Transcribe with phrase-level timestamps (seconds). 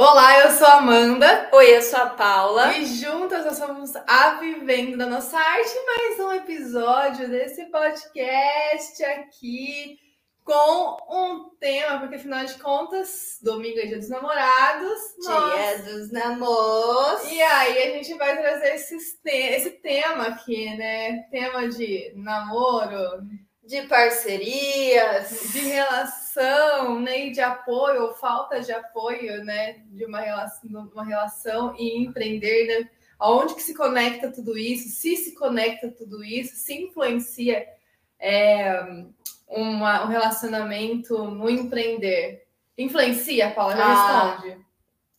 [0.00, 1.48] Olá, eu sou a Amanda.
[1.52, 2.72] Oi, eu sou a Paula.
[2.78, 9.98] E juntas nós somos a Vivendo da Nossa Arte, mais um episódio desse podcast aqui
[10.44, 15.00] com um tema, porque afinal de contas, domingo é dia dos namorados.
[15.18, 17.28] Dia dos namoros.
[17.32, 21.24] E aí a gente vai trazer esse, esse tema aqui, né?
[21.28, 23.26] Tema de namoro,
[23.64, 25.72] de parcerias, de
[27.00, 31.98] né, e de apoio ou falta de apoio, né, de uma relação, uma relação e
[31.98, 32.90] empreender, né?
[33.18, 34.88] Aonde que se conecta tudo isso?
[34.88, 36.54] Se se conecta tudo isso?
[36.54, 37.66] Se influencia
[38.18, 39.04] é,
[39.48, 42.46] uma, um relacionamento no empreender?
[42.76, 43.76] Influencia, Paula?
[43.76, 44.66] Já ah, responde.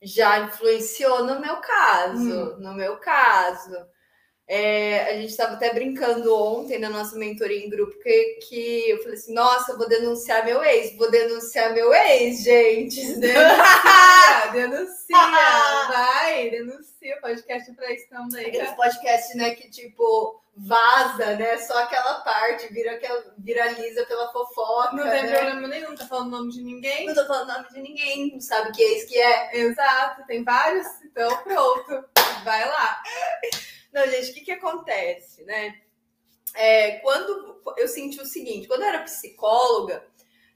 [0.01, 2.55] Já influenciou no meu caso.
[2.55, 2.59] Hum.
[2.59, 3.75] No meu caso.
[4.51, 8.97] É, a gente estava até brincando ontem na nossa mentoria em grupo que, que eu
[9.03, 12.99] falei assim: nossa, vou denunciar meu ex, vou denunciar meu ex, gente.
[13.19, 15.15] Denuncia, denuncia,
[15.87, 17.21] vai, denuncia.
[17.21, 18.47] Podcast pra isso também.
[18.47, 21.59] Aqueles podcasts, né, que tipo vaza, né?
[21.59, 24.95] Só aquela parte, vira aquela, viraliza pela fofoca.
[24.95, 25.37] Não tem né?
[25.37, 27.05] problema nenhum, não tá falando nome de ninguém.
[27.05, 29.57] Não tô falando nome de ninguém, não sabe que ex que é.
[29.59, 32.03] Exato, tem vários, então pronto,
[32.43, 32.99] vai lá.
[33.91, 35.81] Não, gente, o que, que acontece, né?
[36.55, 40.05] É, quando eu senti o seguinte, quando eu era psicóloga,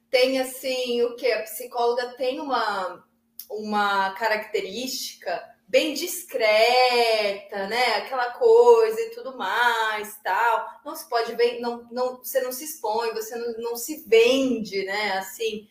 [0.10, 1.32] tem assim, o que?
[1.32, 3.04] A psicóloga tem uma,
[3.50, 7.96] uma característica bem discreta, né?
[7.96, 10.68] Aquela coisa e tudo mais, tal.
[10.86, 14.86] Não se pode ver, não, não, você não se expõe, você não, não se vende,
[14.86, 15.14] né?
[15.18, 15.68] Assim,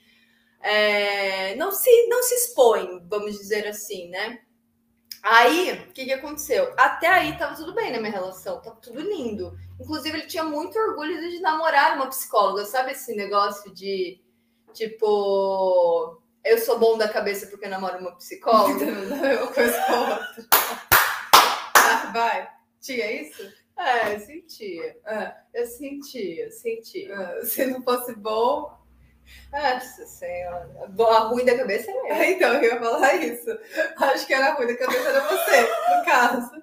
[0.61, 4.41] é, não se não se expõe, vamos dizer assim, né?
[5.23, 6.75] Aí, o que, que aconteceu?
[6.77, 9.57] Até aí tava tudo bem na minha relação, tava tudo lindo.
[9.81, 14.21] Inclusive, ele tinha muito orgulho de namorar uma psicóloga, sabe esse negócio de
[14.73, 18.85] tipo, eu sou bom da cabeça porque namoro uma psicóloga?
[19.43, 19.79] Uma coisa.
[21.77, 22.49] Ah, vai.
[22.81, 23.43] Tinha isso?
[23.79, 24.97] É, eu sentia.
[25.07, 25.35] É.
[25.55, 27.15] Eu sentia, sentia.
[27.15, 27.45] É.
[27.45, 28.77] Se não fosse bom,
[29.51, 30.69] nossa senhora.
[30.99, 32.23] A ruim da cabeça é mesmo.
[32.25, 33.59] Então, eu ia falar isso.
[33.97, 36.63] Acho que era ruim da cabeça era você, no caso.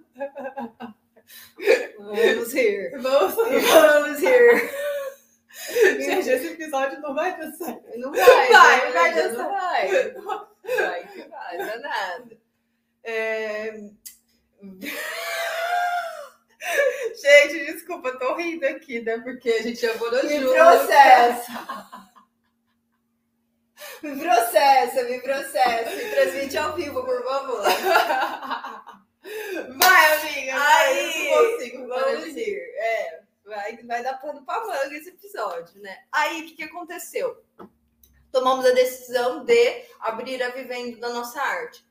[1.97, 2.91] Vamos rir.
[2.99, 3.35] Vamos.
[3.35, 4.71] Vamos rir.
[5.99, 7.97] Gente, esse episódio não vai dar certo.
[7.97, 8.51] Não vai.
[8.51, 9.37] Vai, vai dar certo.
[9.37, 9.87] Não vai.
[10.77, 12.37] Vai que vai, danado.
[13.03, 13.73] É...
[17.21, 19.17] Gente, desculpa, tô rindo aqui, né?
[19.19, 20.53] Porque a gente morou junto.
[20.53, 21.51] processo.
[24.01, 25.95] Me processa, me processa.
[25.95, 27.63] Me transmite ao vivo, por favor.
[29.77, 30.53] Vai, amiga.
[30.55, 32.57] Aí, eu não consigo vamos ir.
[32.77, 36.03] É, vai, vai dar pano pra manga esse episódio, né?
[36.11, 37.43] Aí, o que, que aconteceu?
[38.31, 41.85] Tomamos a decisão de abrir a vivenda da nossa arte.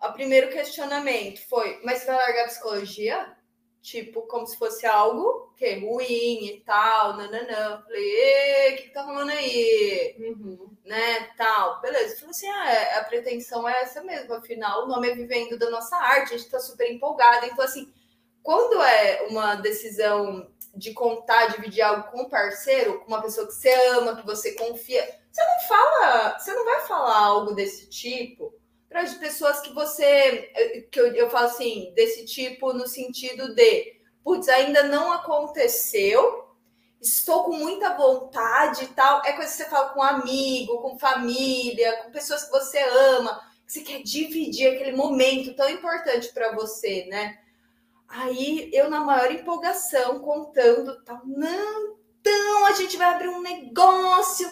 [0.00, 3.36] O primeiro questionamento foi: mas você vai largar a psicologia?
[3.82, 7.82] Tipo, como se fosse algo que ruim e tal, nananã.
[7.82, 10.14] Falei, o que, que tá rolando aí?
[10.18, 10.70] Uhum.
[10.84, 11.80] Né, tal.
[11.80, 12.16] Beleza.
[12.16, 15.68] Falei assim, ah, é, a pretensão é essa mesmo, afinal, o nome é Vivendo da
[15.68, 17.46] Nossa Arte, a gente tá super empolgada.
[17.46, 17.92] Então, assim,
[18.42, 23.52] quando é uma decisão de contar, dividir algo com um parceiro, com uma pessoa que
[23.52, 28.54] você ama, que você confia, você não fala, você não vai falar algo desse tipo
[28.92, 30.52] para as pessoas que você.
[30.92, 36.46] que eu, eu falo assim, desse tipo, no sentido de, putz, ainda não aconteceu,
[37.00, 39.22] estou com muita vontade e tal.
[39.24, 43.72] É coisa que você fala com amigo, com família, com pessoas que você ama, que
[43.72, 47.38] você quer dividir aquele momento tão importante para você, né?
[48.06, 54.46] Aí eu, na maior empolgação, contando tal, não, então a gente vai abrir um negócio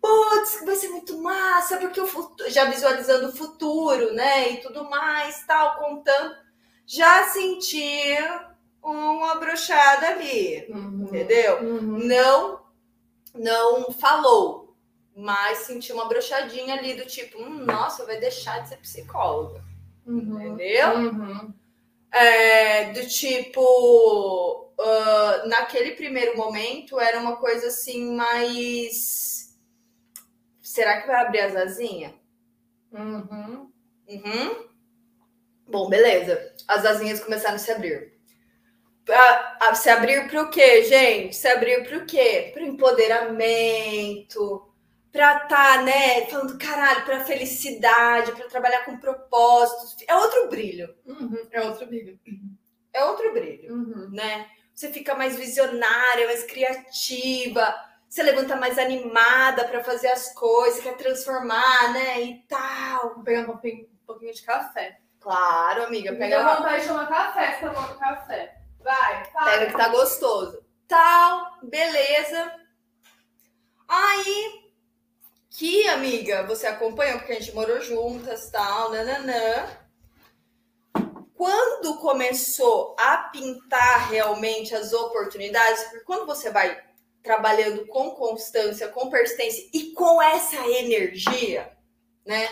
[0.00, 4.52] putz, vai ser muito massa, porque o futuro, já visualizando o futuro, né?
[4.52, 6.34] E tudo mais, tal, contando,
[6.86, 8.16] já senti
[8.82, 11.62] uma brochada ali, uhum, entendeu?
[11.62, 11.98] Uhum.
[12.06, 12.60] Não,
[13.34, 14.76] não falou,
[15.14, 19.64] mas senti uma brochadinha ali do tipo, hum, nossa, vai deixar de ser psicóloga,
[20.06, 20.90] uhum, entendeu?
[20.98, 21.54] Uhum.
[22.12, 29.35] É, do tipo, uh, naquele primeiro momento era uma coisa assim mais
[30.76, 32.12] Será que vai abrir as asinhas?
[32.92, 33.72] Uhum.
[34.06, 34.68] Uhum.
[35.66, 36.54] Bom, beleza.
[36.68, 38.12] As asinhas começaram a se abrir.
[39.08, 41.34] A, a, se abrir para o quê, gente?
[41.34, 42.50] Se abrir para o quê?
[42.52, 44.70] Para o empoderamento,
[45.10, 49.96] para estar, tá, né, falando caralho, para felicidade, para trabalhar com propósitos.
[50.06, 50.94] É outro brilho.
[51.06, 51.48] Uhum.
[51.52, 52.20] É outro brilho.
[52.92, 54.10] É outro brilho, uhum.
[54.10, 54.46] né?
[54.74, 57.74] Você fica mais visionária, mais criativa
[58.16, 62.22] você levanta mais animada para fazer as coisas, quer transformar, né?
[62.22, 63.16] E tal.
[63.16, 64.98] Vou pegar um pouquinho, um pouquinho de café.
[65.20, 66.12] Claro, amiga.
[66.12, 68.56] Me Pega, dá vontade de tomar café, você tomando café.
[68.80, 69.50] Vai, fala.
[69.50, 70.64] pega que tá gostoso.
[70.88, 72.54] Tal, beleza.
[73.86, 74.70] Aí,
[75.50, 79.66] que amiga, você acompanhou, porque a gente morou juntas, tal, nananã.
[81.34, 86.86] Quando começou a pintar realmente as oportunidades, porque quando você vai
[87.26, 91.76] trabalhando com constância, com persistência e com essa energia,
[92.24, 92.48] né?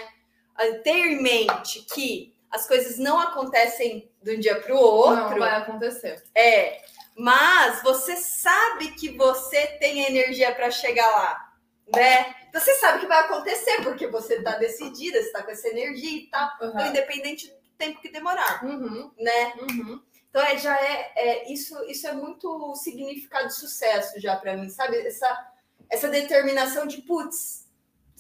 [0.83, 5.31] Ter em mente que as coisas não acontecem de um dia para o outro.
[5.31, 6.23] Não vai acontecer.
[6.35, 6.83] É,
[7.17, 11.53] mas você sabe que você tem energia para chegar lá,
[11.95, 12.35] né?
[12.53, 16.27] Você sabe que vai acontecer porque você tá decidida, você tá com essa energia e
[16.27, 16.51] tal.
[16.61, 16.69] Uhum.
[16.71, 19.53] Então, independente do tempo que demorar, Uhum, né?
[19.61, 20.03] uhum.
[20.35, 24.69] Então é, já é, é isso, isso é muito significado de sucesso já para mim,
[24.69, 24.97] sabe?
[24.97, 25.53] Essa,
[25.89, 27.71] essa determinação de putz,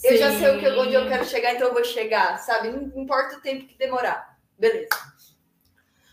[0.00, 2.70] eu já sei que, onde eu quero chegar, então eu vou chegar, sabe?
[2.70, 4.38] Não importa o tempo que demorar.
[4.56, 4.90] Beleza.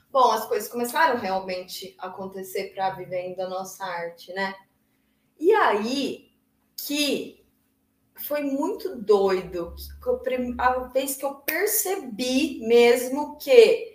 [0.09, 4.55] Bom, as coisas começaram realmente a acontecer para a nossa arte, né?
[5.39, 6.31] E aí
[6.77, 7.45] que
[8.15, 9.75] foi muito doido.
[10.57, 13.90] A vez que eu percebi mesmo que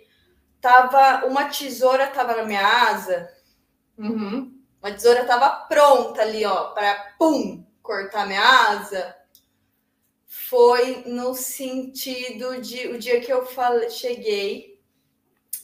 [0.67, 3.33] tava uma tesoura tava na minha asa,
[3.97, 4.61] Uhum.
[4.81, 9.15] uma tesoura tava pronta ali, ó, para pum, cortar minha asa.
[10.25, 14.81] Foi no sentido de o dia que eu falei, cheguei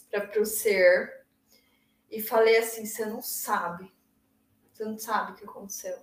[0.09, 1.25] para o ser
[2.09, 3.91] e falei assim: você não sabe,
[4.71, 5.97] você não sabe o que aconteceu.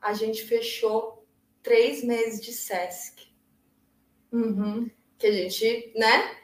[0.00, 1.26] A gente fechou
[1.62, 3.32] três meses de SESC,
[4.30, 4.90] Uhum.
[5.18, 6.38] que a gente, né?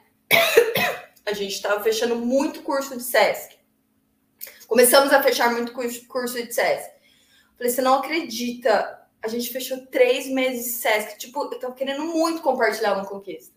[1.29, 3.59] A gente estava fechando muito curso de SESC.
[4.67, 6.91] Começamos a fechar muito curso de SESC.
[7.55, 8.99] Falei, você não acredita.
[9.21, 11.17] A gente fechou três meses de SESC.
[11.19, 13.53] Tipo, eu tava querendo muito compartilhar uma conquista.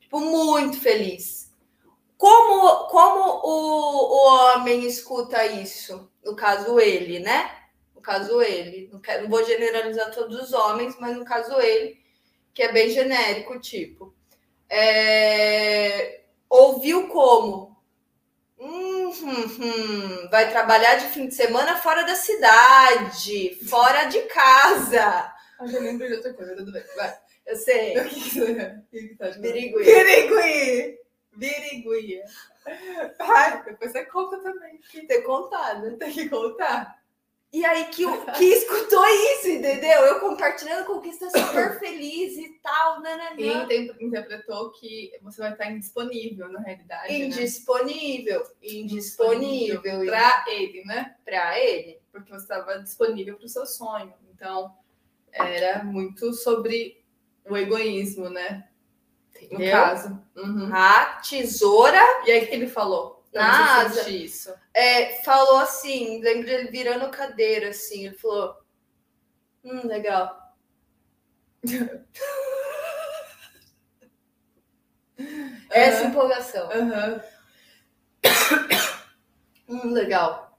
[0.00, 1.52] Tipo, muito feliz.
[2.16, 6.10] Como, como o, o homem escuta isso?
[6.24, 7.50] No caso, ele, né?
[7.94, 8.88] No caso, ele.
[8.92, 11.98] Não, quero, não vou generalizar todos os homens, mas no caso, ele,
[12.52, 14.12] que é bem genérico, tipo.
[14.68, 16.19] É,
[16.50, 17.70] ouviu como?
[18.58, 25.32] Hum, hum, hum, vai trabalhar de fim de semana fora da cidade, fora de casa.
[25.58, 26.82] Ah, já lembrei de outra coisa, tudo bem.
[26.94, 27.16] Vai.
[27.46, 27.94] Eu sei.
[29.18, 29.30] Tá?
[29.38, 29.78] Birigui.
[29.84, 30.98] Birigui!
[31.36, 32.22] Birigui.
[33.18, 34.78] Ai, depois você conta também.
[34.92, 35.96] Tem que ter contado.
[35.96, 36.99] Tem que contar.
[37.52, 38.04] E aí que,
[38.38, 40.00] que escutou isso, entendeu?
[40.02, 43.64] Eu compartilhando conquista super feliz e tal, E nananã.
[43.64, 47.08] inter- interpretou que você vai estar indisponível, na realidade.
[47.12, 47.18] né?
[47.26, 48.42] Indisponível.
[48.62, 49.80] Indisponível.
[50.06, 51.16] Pra ele, né?
[51.24, 51.98] Pra ele.
[52.12, 54.12] Porque você estava disponível para o seu sonho.
[54.32, 54.72] Então,
[55.32, 57.02] era muito sobre
[57.48, 58.68] o egoísmo, né?
[59.34, 59.72] No Entendeu?
[59.72, 60.22] caso.
[60.36, 60.70] Uhum.
[60.74, 63.19] A tesoura E aí, o que ele falou?
[63.32, 64.10] Pra Na asa.
[64.10, 64.52] isso.
[64.74, 68.56] é, falou assim, lembro ele virando cadeira, assim, ele falou,
[69.64, 70.36] hum, legal.
[75.70, 76.10] Essa Aham.
[76.10, 76.70] empolgação.
[76.72, 77.20] Aham.
[79.68, 80.58] Hum, legal.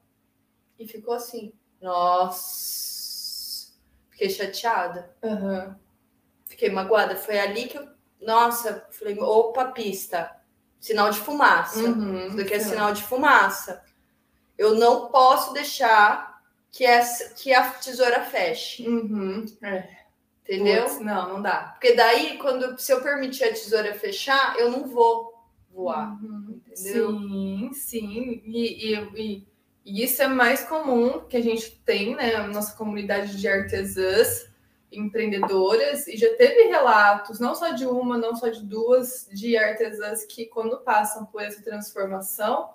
[0.79, 1.51] E ficou assim,
[1.81, 3.73] nossa,
[4.09, 5.77] fiquei chateada, Aham.
[6.47, 7.17] fiquei magoada.
[7.17, 7.89] Foi ali que eu,
[8.21, 10.33] nossa, falei, opa, pista,
[10.81, 11.79] sinal de fumaça.
[11.79, 12.27] Uhum.
[12.27, 13.81] Isso daqui é sinal de fumaça.
[14.57, 19.45] Eu não posso deixar que, essa, que a tesoura feche, Uhum.
[19.61, 19.87] É.
[20.43, 20.83] entendeu?
[20.83, 21.69] Putz, não, não dá.
[21.73, 25.33] Porque daí, quando se eu permitir a tesoura fechar, eu não vou
[25.71, 26.59] voar, Uhum.
[26.67, 27.11] entendeu?
[27.11, 28.41] Sim, sim.
[28.45, 29.47] E, e, e,
[29.85, 32.35] e isso é mais comum que a gente tem, né?
[32.35, 34.49] A nossa comunidade de artesãs,
[34.91, 40.25] empreendedoras, e já teve relatos, não só de uma, não só de duas, de artesãs
[40.25, 42.69] que, quando passam por essa transformação,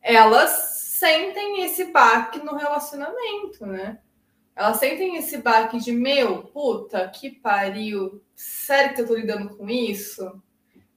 [0.00, 0.50] elas
[0.98, 3.98] sentem esse baque no relacionamento, né?
[4.54, 9.68] Elas sentem esse baque de meu, puta, que pariu, sério que eu tô lidando com
[9.68, 10.42] isso?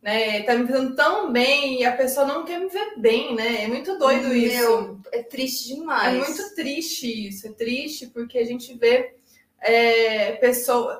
[0.05, 0.43] né?
[0.43, 3.63] Tá me fazendo tão bem e a pessoa não quer me ver bem, né?
[3.63, 4.55] É muito doido isso.
[4.55, 6.17] Meu, é triste É demais.
[6.27, 7.47] muito triste isso.
[7.47, 9.15] É triste porque a gente vê
[9.61, 10.99] é, pessoa.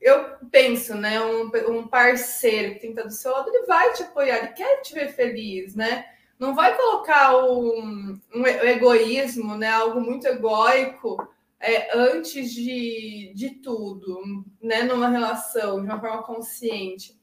[0.00, 1.20] Eu penso, né?
[1.20, 4.48] Um, um parceiro que tem que estar do seu lado, ele vai te apoiar, ele
[4.48, 6.06] quer te ver feliz, né?
[6.38, 9.70] Não vai colocar um, um egoísmo, né?
[9.70, 11.16] Algo muito egóico
[11.58, 14.20] é, antes de, de tudo,
[14.62, 14.82] né?
[14.82, 17.16] Numa relação, de uma forma consciente.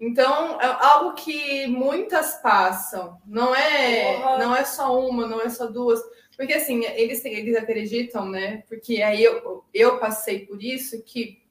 [0.00, 3.20] Então, é algo que muitas passam.
[3.26, 4.38] Não é, Porra.
[4.38, 6.00] não é só uma, não é só duas.
[6.38, 8.62] Porque assim, eles, eles acreditam, né?
[8.68, 11.42] Porque aí eu, eu passei por isso que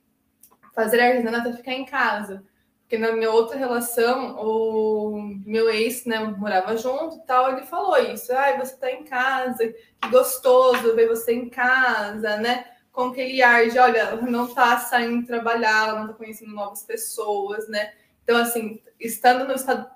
[0.74, 2.42] fazer artesanato é ficar em casa.
[2.80, 7.98] Porque na minha outra relação, o meu ex, né, morava junto e tal, ele falou
[7.98, 8.32] isso.
[8.32, 12.64] Ai, você tá em casa, que gostoso ver você em casa, né?
[12.94, 17.92] Com aquele ar de, olha, não tá saindo trabalhar, não tá conhecendo novas pessoas, né?
[18.24, 19.46] Então, assim, estando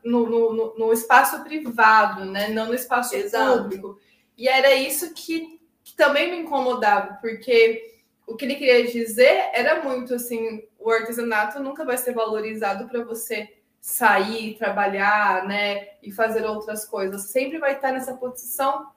[0.03, 2.49] no, no, no, no espaço privado, né?
[2.49, 3.63] Não no espaço Exato.
[3.63, 3.97] público.
[4.37, 7.91] E era isso que, que também me incomodava, porque
[8.25, 13.03] o que ele queria dizer era muito assim, o artesanato nunca vai ser valorizado para
[13.03, 17.23] você sair, trabalhar, né, e fazer outras coisas.
[17.23, 18.91] Sempre vai estar nessa posição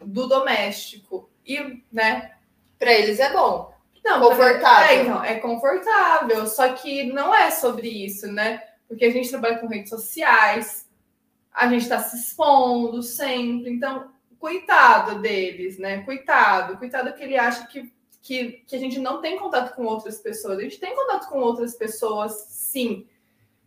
[0.00, 1.30] do doméstico.
[1.46, 2.32] E, né,
[2.78, 3.72] para eles é bom.
[4.04, 4.88] Não, confortável.
[4.88, 8.62] É, então, é confortável, só que não é sobre isso, né?
[8.86, 10.86] Porque a gente trabalha com redes sociais,
[11.50, 14.12] a gente está se expondo sempre, então,
[14.44, 16.02] coitado deles, né?
[16.02, 20.18] Coitado, coitado que ele acha que que, que a gente não tem contato com outras
[20.18, 20.58] pessoas.
[20.58, 23.06] A gente tem contato com outras pessoas, sim.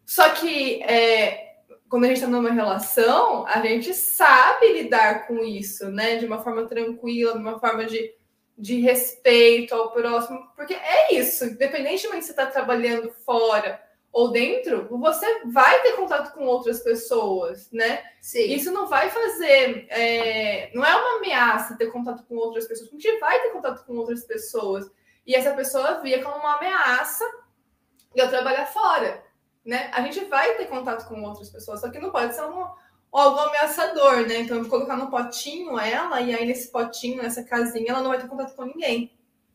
[0.03, 1.57] Só que é,
[1.87, 6.17] quando a gente está numa relação, a gente sabe lidar com isso, né?
[6.17, 8.13] De uma forma tranquila, de uma forma de,
[8.57, 10.39] de respeito ao próximo.
[10.55, 13.79] Porque é isso, independentemente se você está trabalhando fora
[14.11, 18.03] ou dentro, você vai ter contato com outras pessoas, né?
[18.21, 18.51] Sim.
[18.51, 19.85] Isso não vai fazer.
[19.89, 23.85] É, não é uma ameaça ter contato com outras pessoas, a gente vai ter contato
[23.85, 24.89] com outras pessoas.
[25.25, 27.23] E essa pessoa via como uma ameaça
[28.15, 29.23] eu trabalhar fora,
[29.63, 29.91] né?
[29.93, 32.65] A gente vai ter contato com outras pessoas, só que não pode ser um,
[33.11, 34.39] algo ameaçador, né?
[34.39, 38.27] Então, colocar no potinho ela, e aí nesse potinho, nessa casinha, ela não vai ter
[38.27, 39.11] contato com ninguém.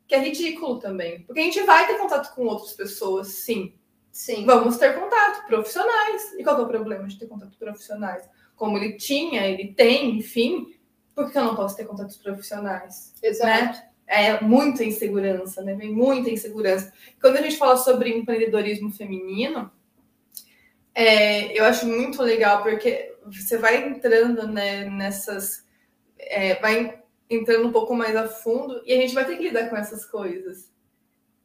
[0.07, 1.23] Que é ridículo também.
[1.23, 3.75] Porque a gente vai ter contato com outras pessoas, sim.
[4.13, 4.45] Sim.
[4.45, 6.35] Vamos ter contato, profissionais.
[6.39, 8.29] E qual é o problema de ter contato profissionais?
[8.55, 10.75] Como ele tinha, ele tem, enfim,
[11.15, 13.15] por que eu não posso ter contatos profissionais?
[13.23, 13.79] Exato.
[13.79, 13.89] Né?
[14.07, 15.75] É muita insegurança, né?
[15.75, 16.93] Vem muita insegurança.
[17.19, 19.73] Quando a gente fala sobre empreendedorismo feminino,
[20.95, 25.65] é, eu acho muito legal, porque você vai entrando né, nessas.
[26.19, 27.01] É, vai
[27.31, 30.05] entrando um pouco mais a fundo e a gente vai ter que lidar com essas
[30.05, 30.71] coisas.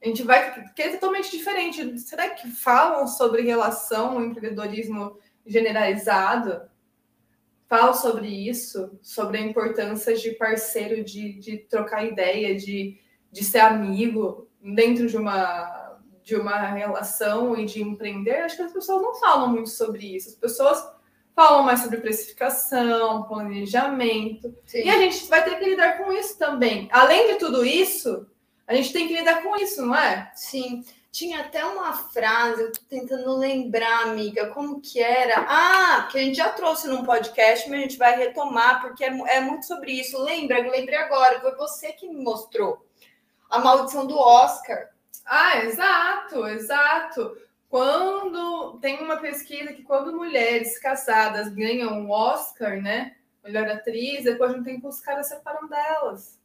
[0.02, 0.54] A gente vai.
[0.64, 2.00] Porque é totalmente diferente.
[2.00, 6.62] Será que falam sobre relação, empreendedorismo generalizado?
[7.68, 12.98] Falam sobre isso, sobre a importância de parceiro, de, de trocar ideia, de,
[13.32, 18.38] de ser amigo dentro de uma, de uma relação e de empreender.
[18.38, 20.30] Acho que as pessoas não falam muito sobre isso.
[20.30, 20.98] As pessoas
[21.36, 24.56] falam mais sobre precificação, planejamento.
[24.66, 24.86] Sim.
[24.86, 26.88] E a gente vai ter que lidar com isso também.
[26.92, 28.26] Além de tudo isso,
[28.68, 30.30] a gente tem que lidar com isso, não é?
[30.36, 30.84] Sim.
[31.10, 35.46] Tinha até uma frase, eu tô tentando lembrar, amiga, como que era?
[35.48, 39.08] Ah, que a gente já trouxe num podcast, mas a gente vai retomar, porque é,
[39.08, 40.22] é muito sobre isso.
[40.22, 40.60] Lembra?
[40.70, 42.86] Lembrei agora, foi você que me mostrou.
[43.50, 44.90] A maldição do Oscar.
[45.26, 47.38] Ah, exato, exato.
[47.70, 53.16] Quando tem uma pesquisa que quando mulheres casadas ganham um Oscar, né?
[53.44, 56.37] Melhor atriz, depois de um tempo os caras separam delas.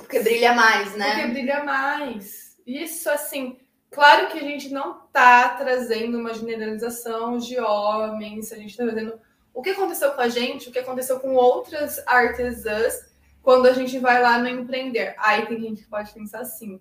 [0.00, 1.14] Porque brilha mais, né?
[1.14, 2.56] Porque brilha mais.
[2.66, 3.58] Isso, assim,
[3.90, 9.20] claro que a gente não tá trazendo uma generalização de homens, a gente tá trazendo
[9.52, 13.10] o que aconteceu com a gente, o que aconteceu com outras artesãs
[13.42, 15.14] quando a gente vai lá no empreender.
[15.18, 16.80] Aí tem gente que pode pensar assim: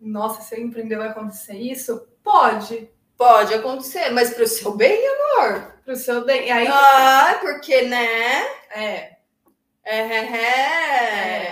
[0.00, 2.06] nossa, se eu empreender vai acontecer isso?
[2.22, 2.90] Pode.
[3.16, 5.74] Pode acontecer, mas pro seu bem, amor.
[5.84, 6.50] Pro seu bem.
[6.50, 6.66] Aí...
[6.66, 8.42] Ah, porque, né?
[8.74, 9.16] É.
[9.84, 10.40] É, é, é.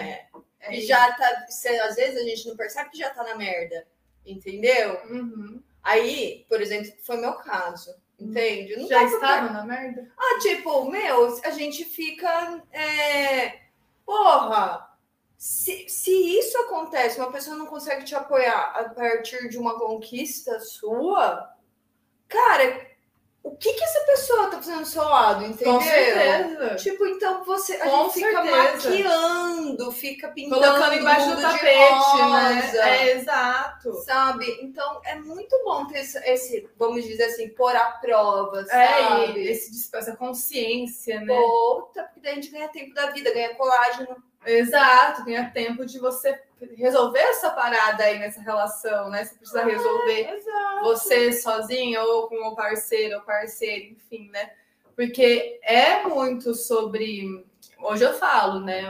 [0.09, 0.22] é.
[0.71, 1.47] E já tá.
[1.85, 3.87] Às vezes a gente não percebe que já tá na merda.
[4.25, 5.01] Entendeu?
[5.11, 5.63] Uhum.
[5.83, 7.95] Aí, por exemplo, foi meu caso.
[8.19, 8.77] Entende?
[8.77, 10.09] Não já estava na merda?
[10.17, 12.63] Ah, tipo, meu, a gente fica.
[12.71, 13.63] É...
[14.07, 14.89] Porra!
[15.37, 20.61] Se, se isso acontece, uma pessoa não consegue te apoiar a partir de uma conquista
[20.61, 21.53] sua,
[22.29, 22.92] cara,
[23.45, 25.75] o que que essa pessoa tá fazendo do seu lado, entendeu?
[25.75, 26.75] Com certeza.
[26.77, 28.57] Tipo, então você a Com gente fica certeza.
[28.91, 32.73] maquiando, fica pintando colocando embaixo do tapete, né?
[32.77, 33.95] É exato.
[34.05, 34.47] Sabe?
[34.63, 39.41] Então é muito bom ter esse, esse vamos dizer assim, pôr à prova, É, sabe?
[39.41, 41.37] e esse, essa consciência, né?
[41.37, 44.17] Puta, porque daí a gente ganha tempo da vida, ganha colágeno.
[44.45, 46.41] Exato, ganha tempo de você
[46.77, 49.25] resolver essa parada aí nessa relação, né?
[49.25, 54.51] Você precisa resolver É, você sozinha ou com o parceiro ou parceiro, enfim, né?
[54.95, 57.45] Porque é muito sobre.
[57.81, 58.83] Hoje eu falo, né?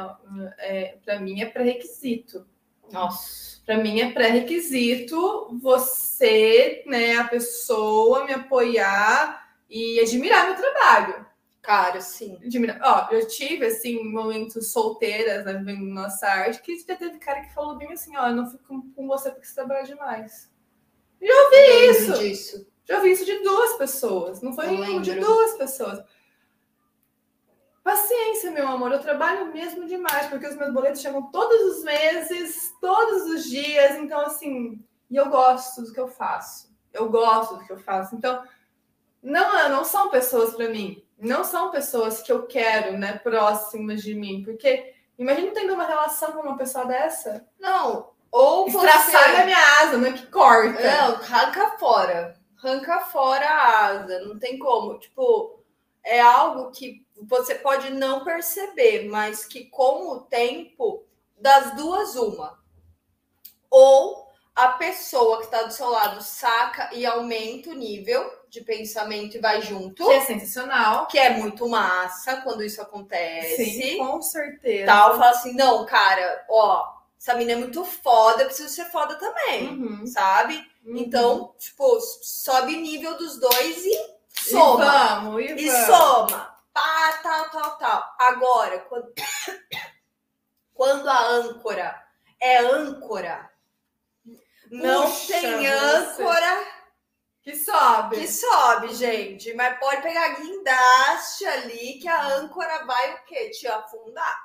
[0.58, 2.46] É, para mim é pré-requisito.
[2.90, 3.60] Nossa.
[3.64, 11.24] Para mim é pré-requisito você, né, a pessoa me apoiar e admirar meu trabalho.
[11.62, 12.38] Cara, sim.
[12.44, 12.80] Admira...
[12.82, 17.54] Ó, eu tive, assim, momentos solteiras, né, vendo nossa arte, que já teve cara que
[17.54, 20.52] falou bem assim, ó, eu não fico com você porque você trabalha demais.
[21.20, 22.18] Já ouvi isso.
[22.18, 22.72] Disso.
[22.84, 24.42] Já ouvi isso de duas pessoas.
[24.42, 26.02] Não foi Eu um, de duas pessoas.
[27.84, 28.90] Paciência, meu amor.
[28.90, 33.96] Eu trabalho mesmo demais, porque os meus boletos chegam todos os meses, todos os dias.
[33.96, 36.72] Então, assim, e eu gosto do que eu faço.
[36.92, 38.16] Eu gosto do que eu faço.
[38.16, 38.42] Então,
[39.22, 41.04] não, não são pessoas para mim.
[41.22, 44.42] Não são pessoas que eu quero, né, próximas de mim.
[44.44, 47.46] Porque imagina tendo uma relação com uma pessoa dessa.
[47.60, 49.44] Não, ou Estraçalha a você...
[49.44, 50.82] minha asa, não é que corta.
[50.82, 52.34] Não, arranca fora.
[52.58, 54.98] Arranca fora a asa, não tem como.
[54.98, 55.62] Tipo,
[56.02, 61.04] é algo que você pode não perceber, mas que com o tempo,
[61.38, 62.58] das duas, uma.
[63.70, 64.21] Ou
[64.54, 69.40] a pessoa que está do seu lado saca e aumenta o nível de pensamento e
[69.40, 71.06] vai junto, Que é sensacional.
[71.06, 73.64] que é muito massa quando isso acontece.
[73.64, 74.86] Sim, com certeza.
[74.86, 76.86] Tal, fala assim, não, cara, ó,
[77.18, 80.06] essa menina é muito foda, eu preciso ser foda também, Uhum.
[80.06, 80.56] sabe?
[80.84, 80.96] Uhum.
[80.98, 84.84] Então, tipo, sobe o nível dos dois e E soma.
[84.84, 85.86] vamos, e, E vamos.
[85.86, 86.52] soma.
[86.74, 88.14] Pá, tal, tal, tal.
[88.18, 89.12] Agora, quando,
[90.74, 92.02] quando a âncora
[92.40, 93.50] é âncora,
[94.72, 95.66] não Puxa, tem você.
[95.66, 96.66] âncora
[97.42, 98.16] Que sobe.
[98.16, 99.52] que sobe, gente.
[99.52, 103.50] Mas pode pegar guindaste ali, que a âncora vai o quê?
[103.50, 104.40] Te afundar.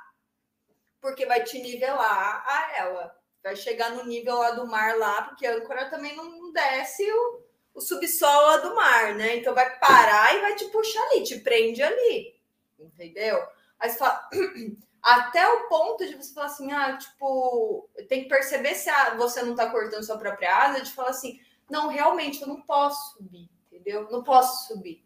[1.00, 3.16] Porque vai te nivelar a ela.
[3.42, 7.42] Vai chegar no nível lá do mar lá, porque a âncora também não desce o,
[7.76, 9.38] o subsolo lá do mar, né?
[9.38, 12.38] Então vai parar e vai te puxar ali, te prende ali.
[12.78, 13.42] Entendeu?
[13.80, 14.30] Aí você fala.
[15.08, 19.42] Até o ponto de você falar assim, ah, tipo, tem que perceber se a- você
[19.42, 23.50] não tá cortando sua própria asa, de falar assim, não, realmente, eu não posso subir,
[23.72, 24.10] entendeu?
[24.12, 25.02] Não posso subir.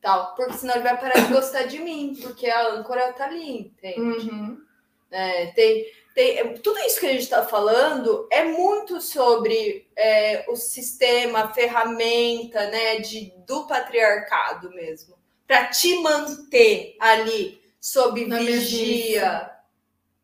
[0.00, 3.58] Tal, porque senão ele vai parar de gostar de mim, porque a âncora tá ali,
[3.60, 4.00] entende?
[4.00, 4.60] Uhum.
[5.12, 10.56] É, tem, tem, tudo isso que a gente está falando é muito sobre é, o
[10.56, 19.50] sistema, a ferramenta né, de, do patriarcado mesmo, para te manter ali sob Na vigia,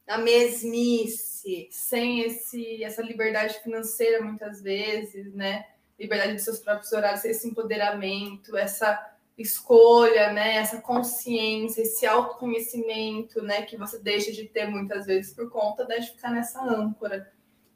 [0.06, 1.68] na mesmice.
[1.70, 5.66] Sem esse, essa liberdade financeira, muitas vezes, né?
[5.98, 10.56] Liberdade dos seus próprios horários, esse empoderamento, essa escolha, né?
[10.56, 13.62] Essa consciência, esse autoconhecimento, né?
[13.62, 17.32] Que você deixa de ter muitas vezes por conta de ficar nessa âncora,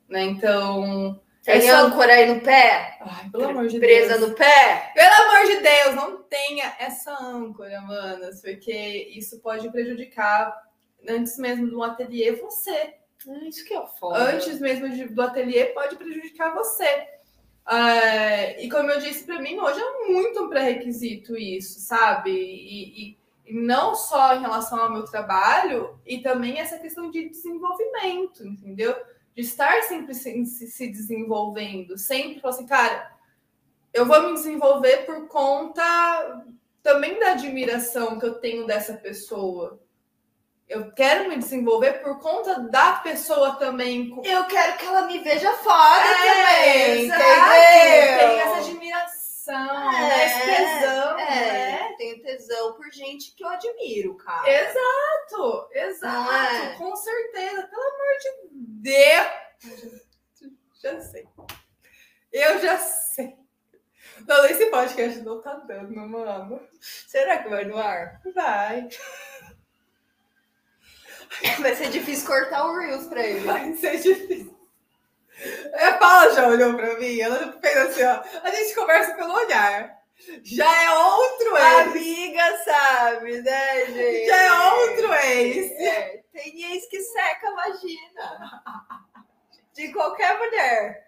[0.08, 0.22] né?
[0.22, 2.98] Então, Tem essa- âncora aí no pé?
[3.00, 4.30] Ai, pelo amor de presa Deus.
[4.30, 4.92] no pé?
[4.94, 8.72] Pelo amor de Deus, não tenha essa âncora, manas, porque
[9.16, 10.54] isso pode prejudicar
[11.09, 12.94] antes mesmo do ateliê você.
[13.48, 14.18] Isso que é foda.
[14.18, 17.06] Antes mesmo de- do ateliê pode prejudicar você.
[17.64, 22.30] Ah, e como eu disse, para mim hoje é muito um pré-requisito isso, sabe?
[22.30, 27.28] E, e- e não só em relação ao meu trabalho, e também essa questão de
[27.28, 28.94] desenvolvimento, entendeu?
[29.37, 33.12] De estar sempre se, se- se desenvolvendo, sempre falar assim, cara,
[33.92, 35.83] eu vou me desenvolver por conta
[36.83, 39.79] também da admiração que eu tenho dessa pessoa.
[40.68, 44.18] Eu quero me desenvolver por conta da pessoa também.
[44.25, 48.18] Eu quero que ela me veja foda É, também, entendeu?
[48.18, 50.27] Tem essa admiração, né?
[50.27, 51.65] esse tesão, é, né?
[51.96, 54.48] Tenho tesão por gente que eu admiro, cara.
[54.48, 56.76] Exato, exato, é?
[56.76, 57.66] com certeza.
[57.66, 60.06] Pelo amor de Deus.
[60.82, 61.26] Já sei.
[62.32, 63.37] Eu já sei.
[64.26, 66.61] Não, esse podcast não tá dando, mano.
[66.80, 68.20] Será que vai no ar?
[68.35, 68.88] Vai.
[71.61, 73.40] Vai ser difícil cortar o Reels pra ele.
[73.40, 74.56] Vai ser difícil.
[75.74, 78.22] A Paula já olhou pra mim, ela fez assim, ó.
[78.42, 79.95] A gente conversa pelo olhar.
[80.42, 81.87] Já é outro ex.
[81.88, 84.26] Amiga, sabe, né, gente?
[84.26, 85.70] Já é outro ex.
[85.72, 88.62] É, tem ex que seca a vagina.
[89.74, 91.07] De qualquer mulher.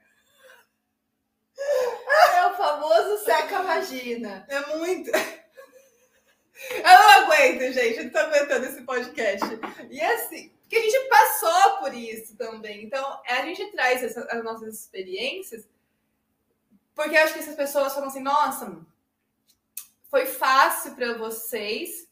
[2.35, 4.47] É o famoso seca a vagina.
[4.49, 5.11] É muito.
[5.11, 7.99] Eu não aguento, gente.
[7.99, 9.47] Eu não tô aguentando esse podcast.
[9.91, 12.85] E assim, porque a gente passou por isso também.
[12.85, 15.67] Então, a gente traz essa- as nossas experiências,
[16.95, 18.87] porque eu acho que essas pessoas falam assim: nossa,
[20.11, 22.09] foi fácil pra vocês,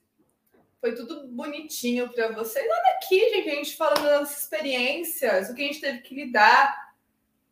[0.81, 2.65] foi tudo bonitinho pra vocês.
[2.65, 6.15] Olha aqui, gente, a gente falando das nossas experiências, o que a gente teve que
[6.15, 6.87] lidar.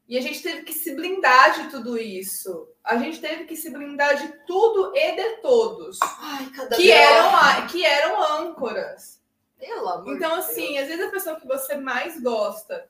[0.07, 2.69] E a gente teve que se blindar de tudo isso.
[2.85, 5.99] A gente teve que se blindar de tudo e de todos.
[6.03, 9.19] Ai, cada Que eram, a- que eram âncoras.
[9.59, 12.87] Pelo amor Então, assim, às vezes a pessoa que você mais gosta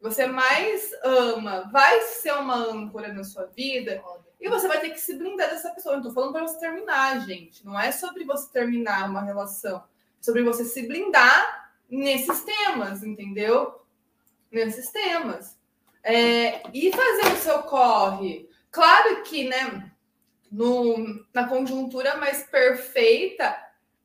[0.00, 4.02] você mais ama, vai ser uma âncora na sua vida.
[4.42, 5.94] E você vai ter que se blindar dessa pessoa.
[5.94, 7.64] Eu não tô falando para você terminar, gente.
[7.64, 9.78] Não é sobre você terminar uma relação.
[9.78, 13.80] É sobre você se blindar nesses temas, entendeu?
[14.50, 15.56] Nesses temas.
[16.02, 18.50] É, e fazer o seu corre.
[18.68, 19.92] Claro que, né,
[20.50, 23.56] no, na conjuntura mais perfeita,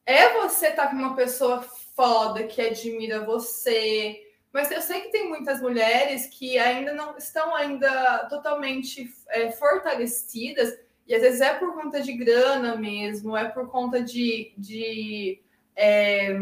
[0.06, 1.64] é você estar tá com uma pessoa
[1.96, 4.27] foda que admira você,
[4.58, 10.76] mas eu sei que tem muitas mulheres que ainda não estão ainda totalmente é, fortalecidas,
[11.08, 14.52] e às vezes é por conta de grana mesmo, é por conta de.
[14.58, 15.40] de
[15.76, 16.36] é,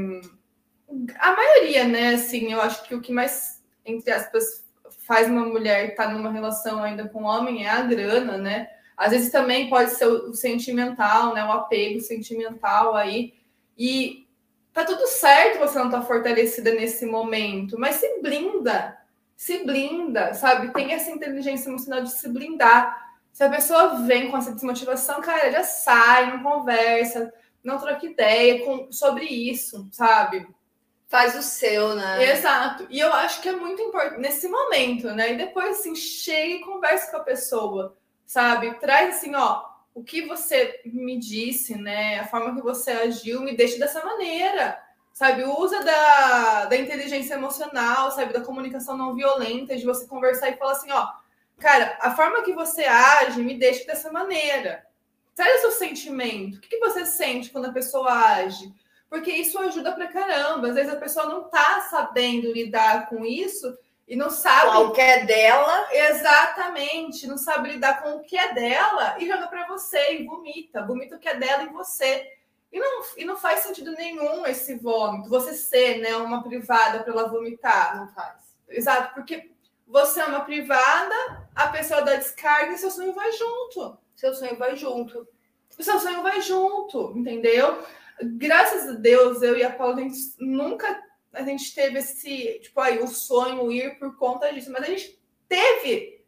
[1.20, 2.14] a maioria, né?
[2.14, 4.66] Assim, eu acho que o que mais, entre aspas,
[5.00, 8.70] faz uma mulher estar tá numa relação ainda com um homem é a grana, né?
[8.96, 11.44] Às vezes também pode ser o sentimental, né?
[11.44, 13.34] O apego sentimental aí.
[13.78, 14.25] E
[14.76, 18.98] tá tudo certo você não tá fortalecida nesse momento, mas se blinda,
[19.36, 20.74] se blinda, sabe?
[20.74, 23.16] Tem essa inteligência emocional de se blindar.
[23.32, 27.34] Se a pessoa vem com essa desmotivação, cara, já sai, não conversa,
[27.64, 30.46] não troca ideia com, sobre isso, sabe?
[31.08, 32.32] Faz o seu, né?
[32.32, 32.86] Exato.
[32.90, 35.34] E eu acho que é muito importante nesse momento, né?
[35.34, 38.74] E depois, assim, chega e conversa com a pessoa, sabe?
[38.76, 39.64] Traz assim, ó,
[39.96, 42.20] o que você me disse, né?
[42.20, 44.78] A forma que você agiu me deixa dessa maneira.
[45.14, 50.58] Sabe, usa da, da inteligência emocional, sabe, da comunicação não violenta, de você conversar e
[50.58, 51.08] falar assim, ó,
[51.58, 54.86] cara, a forma que você age me deixa dessa maneira.
[55.34, 56.58] Traz o seu sentimento.
[56.58, 58.74] O que, que você sente quando a pessoa age?
[59.10, 60.68] Porque isso ajuda pra caramba.
[60.68, 63.74] Às vezes a pessoa não tá sabendo lidar com isso
[64.08, 65.88] e não sabe o que é dela.
[65.92, 70.86] Exatamente, não sabe lidar com o que é dela e joga para você e vomita,
[70.86, 72.32] vomita o que é dela em você.
[72.72, 77.14] E não, e não faz sentido nenhum esse vômito, você ser né, uma privada para
[77.14, 77.98] ela vomitar.
[77.98, 78.56] Não faz.
[78.68, 79.50] Exato, porque
[79.88, 83.98] você é uma privada, a pessoa dá descarga e seu sonho vai junto.
[84.16, 85.28] Seu sonho vai junto.
[85.78, 87.84] O seu sonho vai junto, entendeu?
[88.22, 91.02] Graças a Deus, eu e a Paula, a gente nunca
[91.36, 95.20] a gente teve esse, tipo, aí, o sonho ir por conta disso, mas a gente
[95.48, 96.24] teve,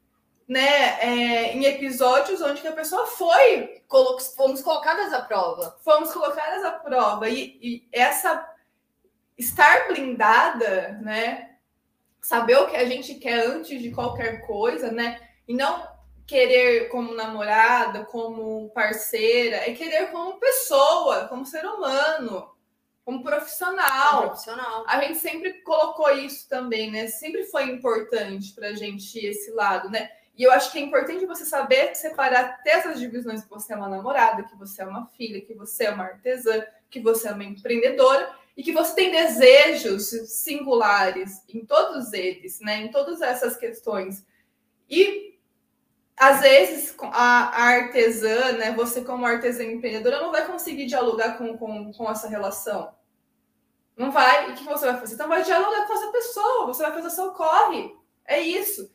[0.48, 3.82] né, é, em episódios onde que a pessoa foi.
[4.36, 5.78] Fomos colocadas à prova.
[5.84, 7.30] Fomos colocadas à prova.
[7.30, 8.54] E, e essa
[9.38, 11.58] estar blindada, né?
[12.22, 15.20] Saber o que a gente quer antes de qualquer coisa, né?
[15.48, 15.88] E não
[16.26, 22.57] querer como namorada, como parceira, é querer como pessoa, como ser humano
[23.08, 24.18] como profissional.
[24.18, 24.84] Como profissional.
[24.86, 27.08] A gente sempre colocou isso também, né?
[27.08, 30.12] Sempre foi importante para a gente esse lado, né?
[30.38, 33.78] E eu acho que é importante você saber separar ter essas divisões que você é
[33.78, 37.32] uma namorada, que você é uma filha, que você é uma artesã, que você é
[37.32, 42.82] uma empreendedora e que você tem desejos singulares em todos eles, né?
[42.82, 44.26] Em todas essas questões.
[44.90, 45.40] E
[46.18, 48.74] às vezes a, a artesã, né?
[48.74, 52.97] Você como artesã empreendedora não vai conseguir dialogar com, com, com essa relação.
[53.98, 54.50] Não vai.
[54.50, 55.16] E o que você vai fazer?
[55.16, 57.96] Então vai dialogar com essa pessoa, você vai fazer o seu corre.
[58.24, 58.92] É isso.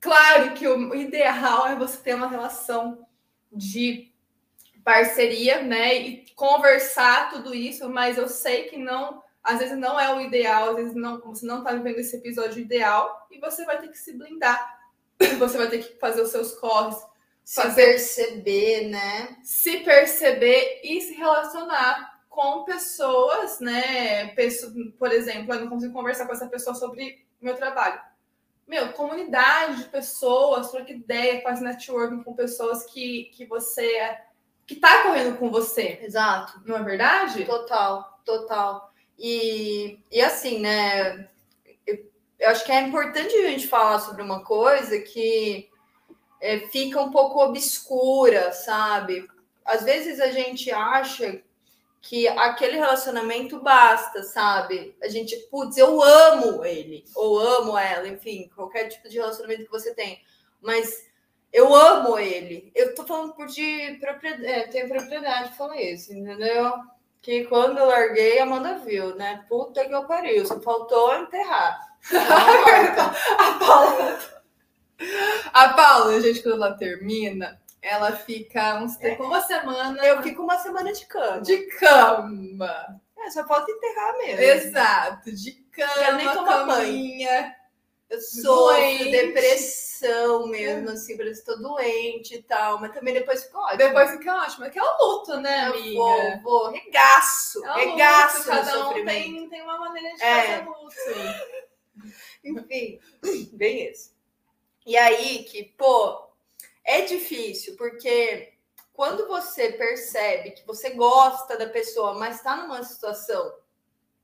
[0.00, 3.06] Claro que o ideal é você ter uma relação
[3.52, 4.12] de
[4.82, 5.94] parceria, né?
[5.96, 10.70] E conversar tudo isso, mas eu sei que não, às vezes não é o ideal,
[10.70, 13.98] às vezes não, você não está vivendo esse episódio ideal e você vai ter que
[13.98, 14.78] se blindar.
[15.40, 16.96] Você vai ter que fazer os seus corres,
[17.42, 19.36] se perceber, né?
[19.42, 22.07] Se perceber e se relacionar
[22.38, 24.28] com pessoas, né?
[24.96, 28.00] por exemplo, eu não consigo conversar com essa pessoa sobre meu trabalho.
[28.64, 34.16] Meu, comunidade de pessoas, troca ideia, faz networking com pessoas que, que você
[34.64, 35.98] que tá correndo com você.
[36.00, 36.62] Exato.
[36.64, 37.44] Não é verdade?
[37.44, 38.92] Total, total.
[39.18, 41.28] E, e assim, né?
[41.84, 45.68] Eu, eu acho que é importante a gente falar sobre uma coisa que
[46.40, 49.26] é, fica um pouco obscura, sabe?
[49.64, 51.42] Às vezes a gente acha
[52.00, 54.96] que aquele relacionamento basta, sabe?
[55.02, 59.70] A gente, putz, eu amo ele, ou amo ela, enfim, qualquer tipo de relacionamento que
[59.70, 60.20] você tem.
[60.60, 61.08] Mas
[61.52, 62.70] eu amo ele.
[62.74, 66.72] Eu tô falando por de propriedade, é, tenho propriedade de falar isso, entendeu?
[67.20, 69.44] Que quando eu larguei, a Amanda viu, né?
[69.48, 71.80] Puta que eu pariu, só faltou enterrar.
[73.38, 74.18] a Paula.
[75.52, 79.16] A Paula, gente, quando ela termina, ela fica uns é.
[79.20, 80.04] uma semana.
[80.04, 81.40] Eu fico uma semana de cama.
[81.40, 83.00] De cama.
[83.18, 84.40] É, só falta enterrar mesmo.
[84.40, 86.02] Exato, de cama.
[86.02, 87.58] Eu nem tomo banho.
[88.10, 93.58] Eu sou depressão mesmo, assim, parece que tô doente e tal, mas também depois fica
[93.58, 93.76] ótimo.
[93.76, 95.88] Depois fica ótimo, é que é o luto, né, amiga?
[95.88, 100.42] Eu vou, vou, regaço, é regaço luto, cada um tem, tem uma maneira de é.
[100.42, 101.68] fazer luto.
[102.42, 102.98] Enfim,
[103.52, 104.16] bem isso.
[104.86, 106.27] E aí que, pô,
[106.88, 108.54] é difícil, porque
[108.92, 113.54] quando você percebe que você gosta da pessoa, mas tá numa situação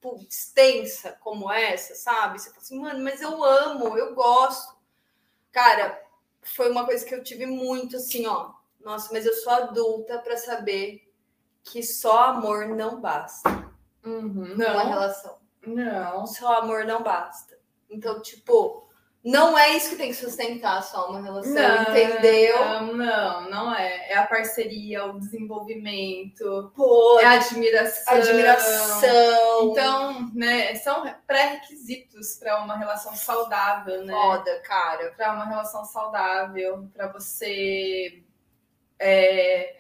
[0.04, 2.38] putz, tensa como essa, sabe?
[2.38, 4.76] Você fala assim, mano, mas eu amo, eu gosto.
[5.50, 5.98] Cara,
[6.42, 8.52] foi uma coisa que eu tive muito assim, ó.
[8.80, 11.10] Nossa, mas eu sou adulta para saber
[11.62, 13.48] que só amor não basta.
[14.04, 15.38] Uhum, Numa não, relação.
[15.66, 16.26] não.
[16.26, 17.58] Só amor não basta.
[17.88, 18.86] Então, tipo,
[19.24, 22.58] não é isso que tem que sustentar só uma relação, Não, entendeu?
[22.58, 24.10] Não, não, não é.
[24.10, 28.14] É a parceria, o desenvolvimento, Pô, é a admiração.
[28.14, 29.70] admiração.
[29.70, 34.12] Então, né, são pré-requisitos para uma relação saudável, né?
[34.12, 35.10] foda, cara.
[35.16, 38.22] Para uma relação saudável, para você
[38.98, 39.76] é,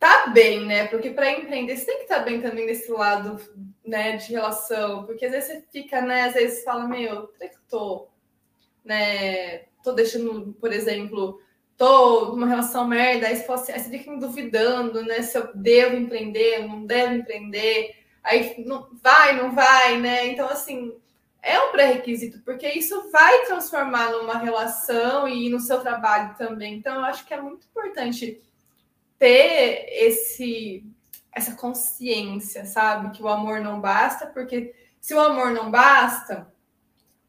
[0.00, 0.88] tá bem, né?
[0.88, 3.40] Porque para empreender você tem que estar bem também nesse lado,
[3.84, 7.32] né, de relação, porque às vezes você fica, né, às vezes fala, meu,
[7.68, 8.07] tô,
[8.88, 11.40] né, tô deixando, por exemplo,
[11.76, 15.50] tô numa relação merda, aí você fala assim, aí você fica duvidando, né, se eu
[15.54, 20.26] devo empreender, não devo empreender, aí não vai, não vai, né?
[20.26, 20.92] Então assim,
[21.42, 26.74] é um pré-requisito, porque isso vai transformar numa relação e no seu trabalho também.
[26.74, 28.40] Então, eu acho que é muito importante
[29.18, 30.84] ter esse
[31.32, 33.16] essa consciência, sabe?
[33.16, 36.52] Que o amor não basta, porque se o amor não basta,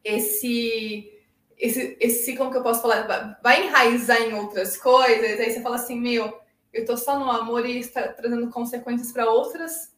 [0.04, 1.18] esse
[1.60, 5.76] esse, esse como que eu posso falar, vai enraizar em outras coisas, aí você fala
[5.76, 6.39] assim, meu,
[6.72, 9.93] eu tô só no amor e está trazendo consequências para outras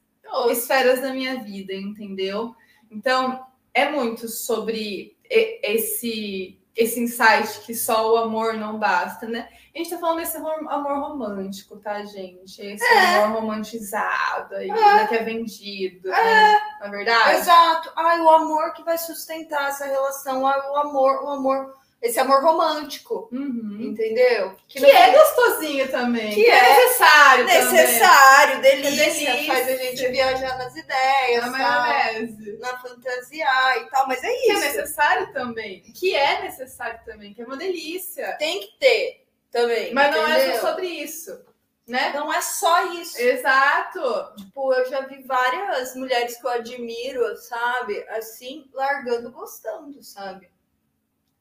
[0.50, 2.56] esferas da minha vida, entendeu?
[2.89, 9.49] Então, é muito sobre esse esse insight que só o amor não basta, né?
[9.73, 12.62] A gente tá falando desse amor, romântico, tá, gente?
[12.62, 13.15] Esse É.
[13.23, 16.60] amor romantizado aí, né, que é vendido, né?
[16.81, 17.38] Na verdade?
[17.39, 17.91] Exato.
[17.95, 20.45] Ai, o amor que vai sustentar essa relação.
[20.45, 21.81] Ai, o amor, o amor.
[22.01, 23.29] Esse amor romântico.
[23.31, 23.77] Uhum.
[23.79, 24.55] Entendeu?
[24.67, 26.33] Que, no é gostosinho também.
[26.33, 27.63] Que Que, é, é necessário também.
[27.73, 29.53] necessário, delícia, delícia.
[29.53, 32.57] faz a gente viajar nas ideias, Na tal, maionese.
[32.59, 34.61] na fantasiar e tal, mas é Que é isso.
[34.61, 35.81] necessário também.
[35.81, 38.35] Que é necessário também, que é uma delícia.
[38.39, 39.93] Tem que ter também.
[39.93, 40.59] Mas não é entendeu?
[40.61, 41.45] só sobre isso,
[41.87, 42.11] né?
[42.15, 43.19] Não é só isso.
[43.21, 44.01] Exato.
[44.37, 48.03] Tipo, eu já vi várias mulheres que eu admiro, sabe?
[48.09, 50.49] Assim, largando gostando, sabe?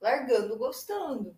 [0.01, 1.37] Largando gostando.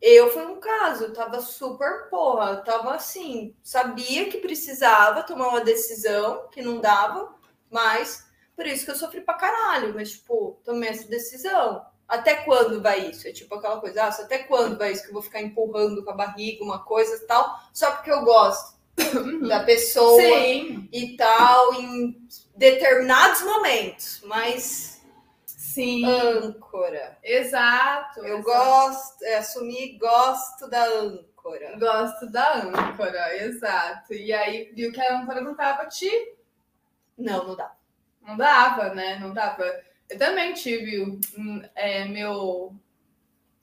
[0.00, 5.60] Eu foi um caso, eu tava super porra, tava assim, sabia que precisava tomar uma
[5.60, 7.32] decisão que não dava,
[7.70, 11.86] mas por isso que eu sofri pra caralho, mas tipo, tomei essa decisão.
[12.08, 13.28] Até quando vai isso?
[13.28, 16.10] É tipo aquela coisa, ah, até quando vai isso que eu vou ficar empurrando com
[16.10, 18.76] a barriga uma coisa e tal, só porque eu gosto
[19.48, 20.88] da pessoa Sim.
[20.92, 24.91] e tal em determinados momentos, mas
[25.72, 26.04] Sim.
[26.04, 27.18] âncora.
[27.22, 28.20] Exato.
[28.20, 28.42] Eu exato.
[28.42, 31.78] gosto, é, assumi gosto da âncora.
[31.78, 34.12] Gosto da âncora, exato.
[34.12, 36.10] E aí viu que a âncora não tava te.
[37.16, 37.74] Não, não dá.
[38.20, 39.18] Não dava, né?
[39.18, 39.64] Não dava.
[40.08, 41.18] Eu também tive
[41.74, 42.74] é, meu.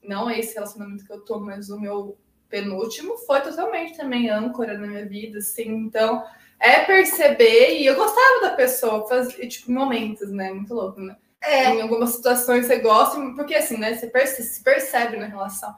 [0.02, 2.18] Não esse relacionamento que eu tô, mas o meu
[2.48, 5.68] penúltimo foi totalmente também âncora na minha vida, assim.
[5.68, 6.24] Então,
[6.58, 7.78] é perceber.
[7.78, 10.52] E eu gostava da pessoa, faz, tipo, momentos, né?
[10.52, 11.16] Muito louco, né?
[11.42, 13.94] É, Em algumas situações você gosta, porque assim, né?
[13.94, 15.74] Você perce- se percebe na relação.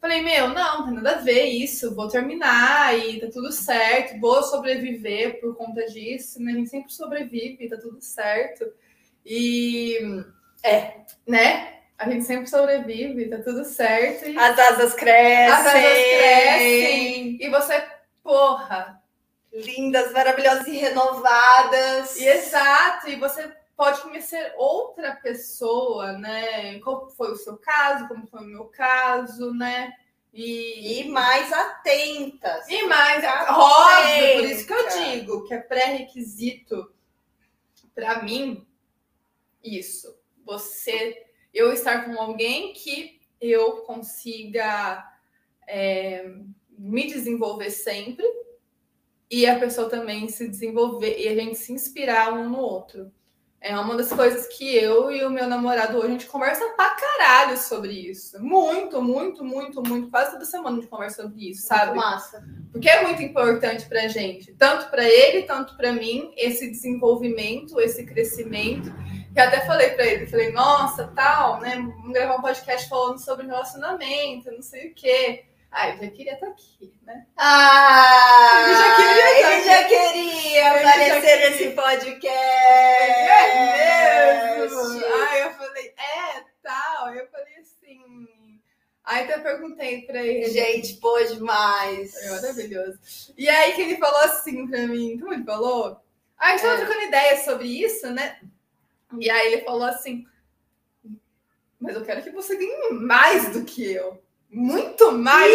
[0.00, 4.18] Falei, meu, não, não tem nada a ver isso, vou terminar e tá tudo certo,
[4.20, 6.52] vou sobreviver por conta disso, né?
[6.52, 8.64] A gente sempre sobrevive, tá tudo certo.
[9.24, 9.98] E
[10.64, 10.94] é,
[11.26, 11.74] né?
[11.96, 14.28] A gente sempre sobrevive, tá tudo certo.
[14.28, 15.52] E, as asas crescem.
[15.52, 17.38] As asas crescem.
[17.40, 17.84] e você,
[18.24, 19.00] porra,
[19.52, 22.16] Lindas, maravilhosas e renovadas.
[22.16, 26.78] E exato, e você pode conhecer outra pessoa, né?
[26.80, 29.92] Qual foi o seu caso, como foi o meu caso, né?
[30.32, 32.66] E, E mais atentas.
[32.68, 33.52] e mais, Atenta.
[33.52, 36.92] óbvio, por isso que eu digo que é pré-requisito
[37.94, 38.66] para mim
[39.62, 40.18] isso.
[40.44, 45.04] Você, eu estar com alguém que eu consiga
[45.68, 46.34] é,
[46.70, 48.24] me desenvolver sempre
[49.30, 53.12] e a pessoa também se desenvolver e a gente se inspirar um no outro.
[53.64, 56.90] É uma das coisas que eu e o meu namorado hoje a gente conversa pra
[56.90, 58.42] caralho sobre isso.
[58.42, 60.10] Muito, muito, muito, muito.
[60.10, 61.92] Quase toda semana a gente conversa sobre isso, sabe?
[61.92, 62.44] Muito massa.
[62.72, 68.04] Porque é muito importante pra gente, tanto pra ele, tanto pra mim, esse desenvolvimento, esse
[68.04, 68.92] crescimento.
[69.32, 71.76] E até falei pra ele, falei, nossa, tal, né?
[71.76, 75.44] Vamos gravar um podcast falando sobre relacionamento, não sei o quê.
[75.74, 77.26] Ah, eu já queria estar aqui, né?
[77.36, 81.50] Ah, Ele já queria ele estar já queria Ele já aparecer queria.
[81.50, 82.32] nesse podcast.
[83.30, 85.04] É mesmo!
[85.14, 86.92] Ai, eu falei, é, tal.
[89.04, 90.48] Aí até perguntei pra ele.
[90.48, 92.14] Gente, boa demais.
[92.22, 92.98] É maravilhoso.
[93.36, 96.00] E aí que ele falou assim pra mim, como ele falou?
[96.38, 96.84] Ah, a gente tava É.
[96.84, 98.40] trocando ideias sobre isso, né?
[99.18, 100.24] E aí ele falou assim,
[101.80, 104.22] mas eu quero que você ganhe mais do que eu.
[104.52, 105.50] Muito mais.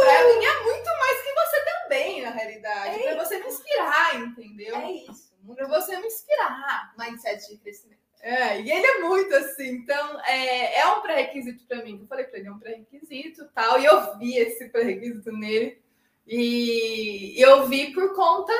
[0.00, 3.02] Pra mim é muito mais que você também, na realidade.
[3.02, 4.76] É Pra você me inspirar, entendeu?
[4.76, 5.30] É isso.
[5.54, 6.94] Pra você me inspirar.
[6.98, 8.00] Mindset de crescimento.
[8.22, 11.98] É, e ele é muito assim, então é, é um pré-requisito pra mim.
[12.00, 15.82] Eu falei pra ele, é um pré-requisito tal, e eu vi esse pré-requisito nele.
[16.26, 18.52] E eu vi por conta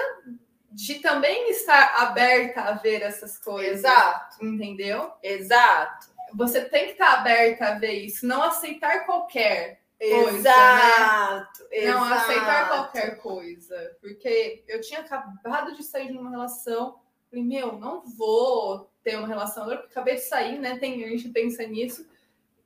[0.73, 3.79] de também estar aberta a ver essas coisas.
[3.79, 4.45] Exato.
[4.45, 5.13] Entendeu?
[5.23, 6.12] Exato.
[6.35, 11.63] Você tem que estar aberta a ver isso, não aceitar qualquer Coisa, Exato.
[11.71, 12.13] Não exato.
[12.13, 13.97] aceitar qualquer coisa.
[14.01, 16.99] Porque eu tinha acabado de sair de uma relação.
[17.31, 20.77] Falei, meu, não vou ter uma relação agora, porque acabei de sair, né?
[20.77, 22.05] Tem, a gente pensa nisso.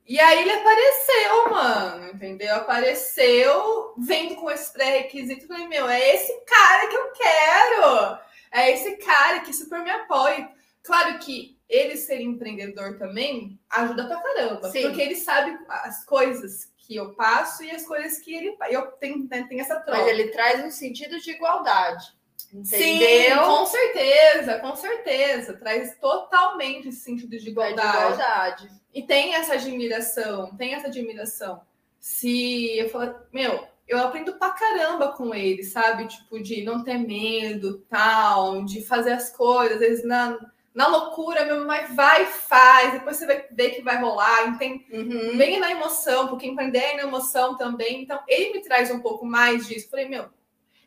[0.07, 2.55] E aí ele apareceu, mano, entendeu?
[2.55, 5.47] Apareceu vendo com esse pré-requisito.
[5.47, 8.17] Falei, meu, é esse cara que eu quero.
[8.51, 10.49] É esse cara que super me apoia.
[10.81, 14.69] Claro que ele ser empreendedor também ajuda pra caramba.
[14.71, 14.83] Sim.
[14.83, 18.55] Porque ele sabe as coisas que eu passo e as coisas que ele.
[18.69, 19.99] Eu tenho, né, tenho essa troca.
[20.01, 22.15] Mas ele traz um sentido de igualdade.
[22.63, 23.43] Sim, Entendeu?
[23.43, 25.53] com certeza, com certeza.
[25.57, 27.97] Traz totalmente esse sentido de É de igualdade.
[27.97, 28.69] igualdade.
[28.93, 31.61] E tem essa admiração, tem essa admiração.
[31.99, 36.07] Se eu falar, meu, eu aprendo pra caramba com ele, sabe?
[36.07, 40.39] Tipo, de não ter medo, tal, de fazer as coisas, às vezes na,
[40.77, 44.85] na loucura mesmo, mas vai e faz, depois você vai ver que vai rolar, entende?
[44.93, 45.35] Uhum.
[45.35, 48.03] Bem na emoção, porque empreender é na emoção também.
[48.03, 49.89] Então, ele me traz um pouco mais disso.
[49.89, 50.29] Falei, meu,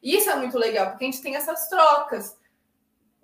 [0.00, 2.38] isso é muito legal, porque a gente tem essas trocas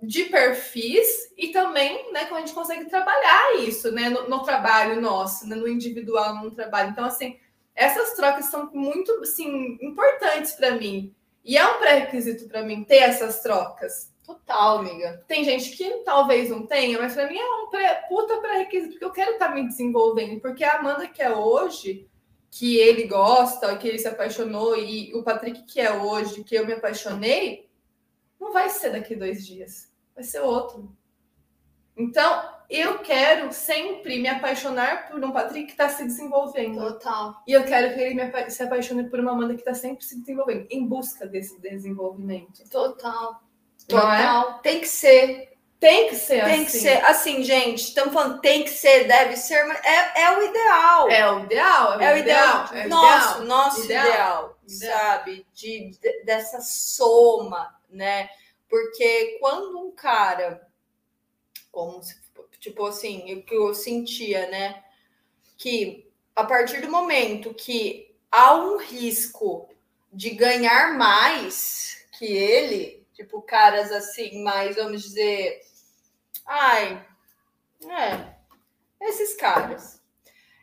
[0.03, 1.07] de perfis
[1.39, 5.55] e também, né, como a gente consegue trabalhar isso, né, no, no trabalho nosso, né,
[5.55, 6.91] no individual, no trabalho.
[6.91, 7.39] Então, assim,
[7.77, 11.15] essas trocas são muito, assim, importantes para mim.
[11.45, 14.16] E é um pré-requisito para mim ter essas trocas.
[14.27, 15.25] Total, amiga.
[15.29, 19.05] Tem gente que talvez não tenha, mas para mim é um pré, puta pré-requisito, porque
[19.05, 20.41] eu quero estar me desenvolvendo.
[20.41, 22.09] Porque a Amanda que é hoje,
[22.51, 26.67] que ele gosta, que ele se apaixonou, e o Patrick que é hoje, que eu
[26.67, 27.71] me apaixonei,
[28.41, 30.91] não vai ser daqui dois dias, vai ser outro.
[31.97, 36.81] Então, eu quero sempre me apaixonar por um Patrick que está se desenvolvendo.
[36.81, 37.43] Total.
[37.47, 40.05] E eu quero que ele me apa- se apaixone por uma Amanda que está sempre
[40.05, 42.69] se desenvolvendo, em busca desse desenvolvimento.
[42.69, 43.46] Total.
[43.89, 44.01] É?
[44.01, 44.59] Total.
[44.61, 45.47] Tem que ser.
[45.79, 46.65] Tem que ser Tem assim.
[46.65, 47.05] que ser.
[47.05, 51.11] Assim, gente, estamos falando tem que ser, deve ser, mas é, é o ideal.
[51.11, 52.69] É o ideal, É o ideal.
[52.73, 53.45] é o nosso, ideal.
[53.45, 54.07] nosso Ideal.
[54.07, 54.99] ideal, Ideal.
[54.99, 55.47] sabe?
[55.53, 58.31] De, de- dessa soma, né?
[58.69, 60.67] Porque quando um cara,
[61.71, 62.17] como se,
[62.59, 64.83] tipo assim, o que eu sentia, né?
[65.59, 69.69] Que a partir do momento que há um risco
[70.11, 75.61] de ganhar mais que ele, tipo, caras assim, mais, vamos dizer,
[76.47, 77.05] ai,
[77.89, 80.01] é, esses caras.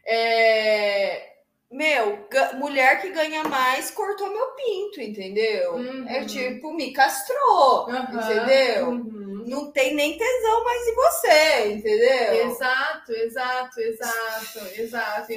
[0.06, 1.34] É,
[1.72, 5.74] meu, mulher que ganha mais cortou meu pinto, entendeu?
[5.76, 6.08] Uhum.
[6.08, 8.90] É tipo, me castrou, Aham, entendeu?
[8.90, 9.24] uhum.
[9.48, 12.50] Não tem nem tesão mais em você, entendeu?
[12.50, 15.32] Exato, exato, exato, exato.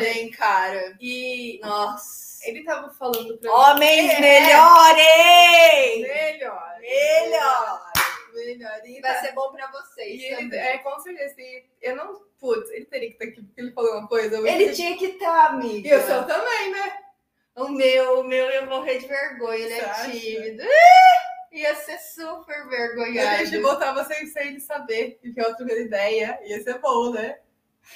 [0.00, 0.96] Hein, cara?
[1.00, 2.23] E Nossa.
[2.44, 4.20] Ele tava falando pra Homens É.
[4.20, 6.08] melhores!
[6.08, 6.74] melhor.
[6.80, 7.92] Melhor!
[8.34, 8.80] Melhor.
[8.84, 12.20] E, Vai tá- ser bom pra vocês e ele, é, com certeza, e eu não,
[12.40, 14.36] putz, ele teria que estar aqui porque ele falou uma coisa.
[14.48, 15.88] Ele tinha que estar, amiga.
[15.88, 16.98] E o seu também, né?
[17.54, 20.10] O meu, o meu ia morrer de vergonha, ele Você é acha?
[20.10, 20.62] tímido.
[21.52, 23.46] Ia ser super A vergonhado.
[23.46, 26.36] gente botar vocês sem ele saber e que é outra ideia.
[26.42, 27.38] Ia ser bom, né?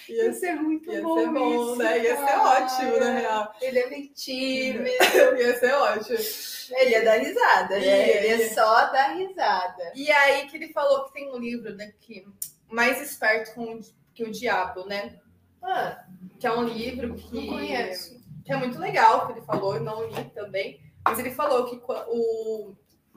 [0.09, 1.99] Ia Ia ser muito Ia bom, ser bom, isso, né?
[2.05, 3.55] Ia ser ótimo, na real.
[3.61, 4.89] Ele é tímido.
[5.39, 6.19] Ia ser ótimo.
[6.71, 8.17] Ele ia dar risada, né?
[8.17, 9.93] Ele ia só dar risada.
[9.95, 12.27] E aí que ele falou que tem um livro daqui,
[12.69, 13.81] Mais Esperto com-
[14.15, 15.19] que o Diabo, né?
[15.63, 16.05] Ah,
[16.39, 17.49] Que é um livro que,
[18.45, 20.81] que é muito legal, que ele falou, eu não li também.
[21.07, 22.75] Mas ele falou que o,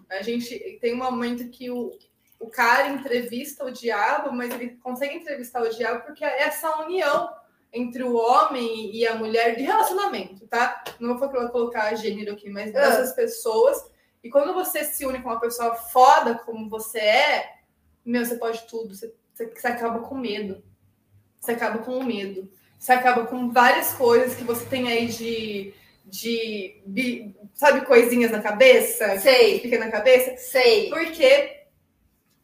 [0.10, 1.92] a gente tem um momento que o,
[2.41, 7.29] o cara entrevista o diabo, mas ele consegue entrevistar o diabo porque é essa união
[7.71, 10.83] entre o homem e a mulher de relacionamento, tá?
[11.00, 12.81] Não vou colocar gênero aqui, mas Ah.
[12.81, 13.77] dessas pessoas.
[14.23, 17.54] E quando você se une com uma pessoa foda como você é,
[18.06, 18.94] meu, você pode tudo.
[18.94, 20.62] Você, você, acaba com medo.
[21.39, 22.52] Você acaba com o medo.
[22.77, 25.73] Você acaba com várias coisas que você tem aí de.
[26.06, 29.17] de bi- sabe, coisinhas na cabeça?
[29.19, 30.35] Sei, fica na cabeça.
[30.37, 30.89] sei.
[30.89, 31.61] Porque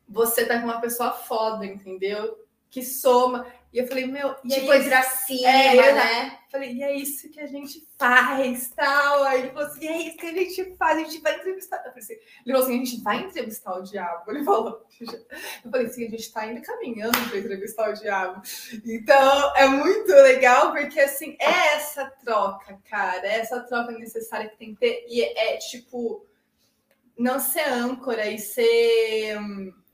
[0.08, 2.38] você tá com uma pessoa foda, entendeu?
[2.70, 3.46] Que soma.
[3.72, 6.40] E eu falei, meu, e tipo, pra cima, É, né?
[6.50, 9.24] Falei, e é isso que a gente faz, tal.
[9.24, 11.78] Aí ele falou assim, e é isso que a gente faz, a gente vai entrevistar.
[11.78, 14.32] Eu falei assim, ele falou assim, a gente vai entrevistar o diabo.
[14.32, 14.86] Ele falou.
[15.64, 18.42] Eu falei assim, a gente tá ainda caminhando para entrevistar o diabo.
[18.86, 24.58] Então, é muito legal, porque assim, é essa troca, cara, é essa troca necessária que
[24.58, 25.06] tem que ter.
[25.10, 26.26] E é tipo,
[27.18, 29.38] não ser âncora e ser,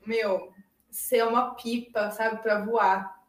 [0.06, 0.52] meu,
[0.90, 3.22] ser uma pipa, sabe, para voar.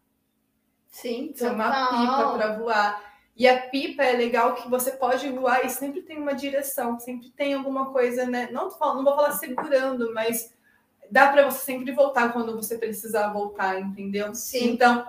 [0.89, 3.15] Sim, Ser uma pipa para voar.
[3.35, 7.29] E a pipa é legal que você pode voar e sempre tem uma direção, sempre
[7.31, 8.47] tem alguma coisa, né?
[8.49, 10.53] Não, não vou falar segurando, mas
[11.11, 14.33] dá para você sempre voltar quando você precisar voltar, entendeu?
[14.33, 14.71] Sim.
[14.71, 15.05] Então,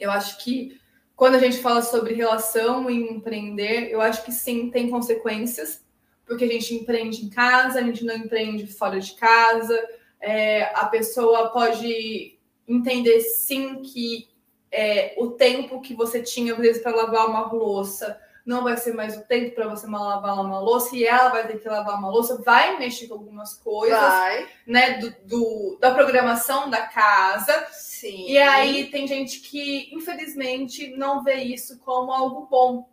[0.00, 0.80] eu acho que
[1.14, 5.84] quando a gente fala sobre relação e empreender, eu acho que sim, tem consequências,
[6.26, 9.78] porque a gente empreende em casa, a gente não empreende fora de casa,
[10.20, 14.28] é, a pessoa pode entender sim que
[14.70, 18.94] é, o tempo que você tinha, às vezes, para lavar uma louça não vai ser
[18.94, 22.08] mais o tempo para você lavar uma louça e ela vai ter que lavar uma
[22.08, 24.48] louça, vai mexer com algumas coisas, Vai.
[24.64, 27.66] né, do, do- da programação da casa.
[27.72, 28.28] Sim.
[28.28, 32.88] E aí tem gente que, infelizmente, não vê isso como algo bom,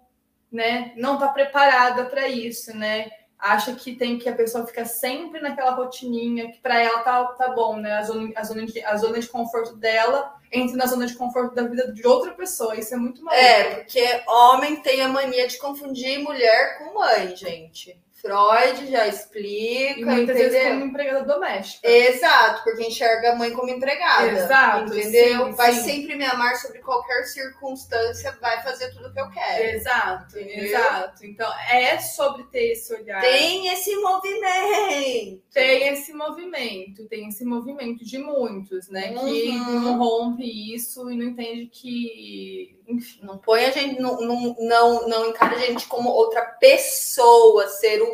[0.51, 0.91] né?
[0.97, 3.11] Não tá preparada para isso, né?
[3.43, 7.49] Acha que tem que a pessoa fica sempre naquela rotininha, que para ela tá, tá
[7.49, 7.91] bom, né?
[7.91, 11.53] A zona, a, zona de, a zona de conforto dela entra na zona de conforto
[11.53, 12.79] da vida de outra pessoa.
[12.79, 13.43] Isso é muito maluco.
[13.43, 17.99] É, porque homem tem a mania de confundir mulher com mãe, gente.
[18.23, 20.49] Freud já explica, e muitas entendeu?
[20.51, 21.85] vezes como empregada doméstica.
[21.87, 24.27] Exato, porque enxerga a mãe como empregada.
[24.31, 25.45] Exato, Entendeu?
[25.47, 25.83] sim, vai sim.
[25.83, 29.75] sempre me amar sobre qualquer circunstância, vai fazer tudo que eu quero.
[29.75, 30.63] Exato, Entendeu?
[30.65, 31.25] exato.
[31.25, 33.19] Então, é sobre ter esse olhar.
[33.19, 35.43] Tem esse movimento.
[35.53, 39.09] tem esse movimento, tem esse movimento de muitos, né?
[39.13, 39.79] Que Uhum.
[39.81, 45.07] não rompe isso e não entende que, enfim, Não põe a gente, não, não, não,
[45.07, 48.12] não encara a gente como outra pessoa, ser humano,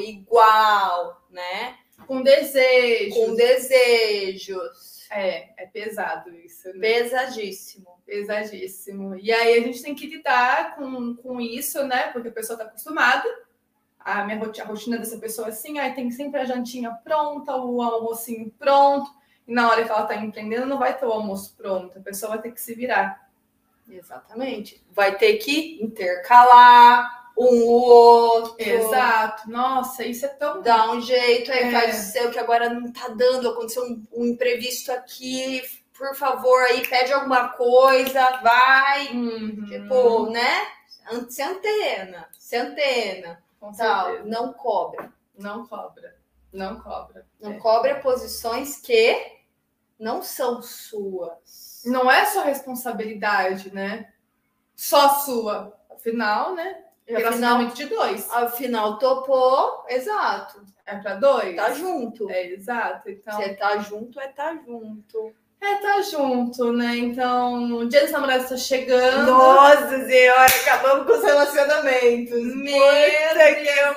[0.00, 1.76] igual, né?
[2.06, 3.14] com desejo.
[3.14, 5.06] Com desejos.
[5.10, 6.80] É, é pesado isso, né?
[6.80, 7.86] Pesadíssimo.
[8.04, 9.16] Pesadíssimo.
[9.16, 12.08] E aí a gente tem que lidar com, com isso, né?
[12.12, 13.24] Porque a pessoa tá acostumada.
[13.98, 17.56] A minha roti- a rotina dessa pessoa é assim, aí tem sempre a jantinha pronta,
[17.56, 19.10] o almocinho pronto.
[19.46, 21.98] E na hora que ela tá empreendendo, não vai ter o almoço pronto.
[21.98, 23.30] A pessoa vai ter que se virar.
[23.88, 24.84] Exatamente.
[24.90, 28.54] Vai ter que intercalar um o outro.
[28.58, 29.50] Exato.
[29.50, 31.70] Nossa, isso é tão Dá um jeito, aí É.
[31.72, 35.62] faz o seu que agora não tá dando, aconteceu um, um imprevisto aqui,
[35.96, 39.08] por favor, aí pede alguma coisa, vai.
[39.12, 39.64] Uhum.
[39.66, 40.66] Tipo, né?
[41.28, 44.06] Se antena, se antena, Com tal.
[44.06, 44.28] certeza.
[44.28, 45.12] Não cobra.
[45.36, 46.16] Não cobra.
[46.52, 47.26] Não cobra.
[47.40, 47.58] Não É.
[47.58, 49.34] cobra posições que
[49.98, 51.82] não são suas.
[51.84, 54.12] Não é sua responsabilidade, né?
[54.74, 55.76] Só sua.
[55.90, 56.84] Afinal, né?
[57.06, 58.30] Relacionamento de dois.
[58.32, 60.62] Afinal, topou, exato.
[60.86, 61.56] É pra dois?
[61.56, 62.30] Tá junto.
[62.30, 63.10] É, exato.
[63.10, 65.34] Então, Se é tá junto, é tá junto.
[65.60, 66.96] é, tá junto, né?
[66.96, 69.30] Então, o dia dos namorados tá chegando.
[69.32, 72.30] Nossa senhora, acabamos com os relacionamentos.
[72.38, 73.94] Puta que eu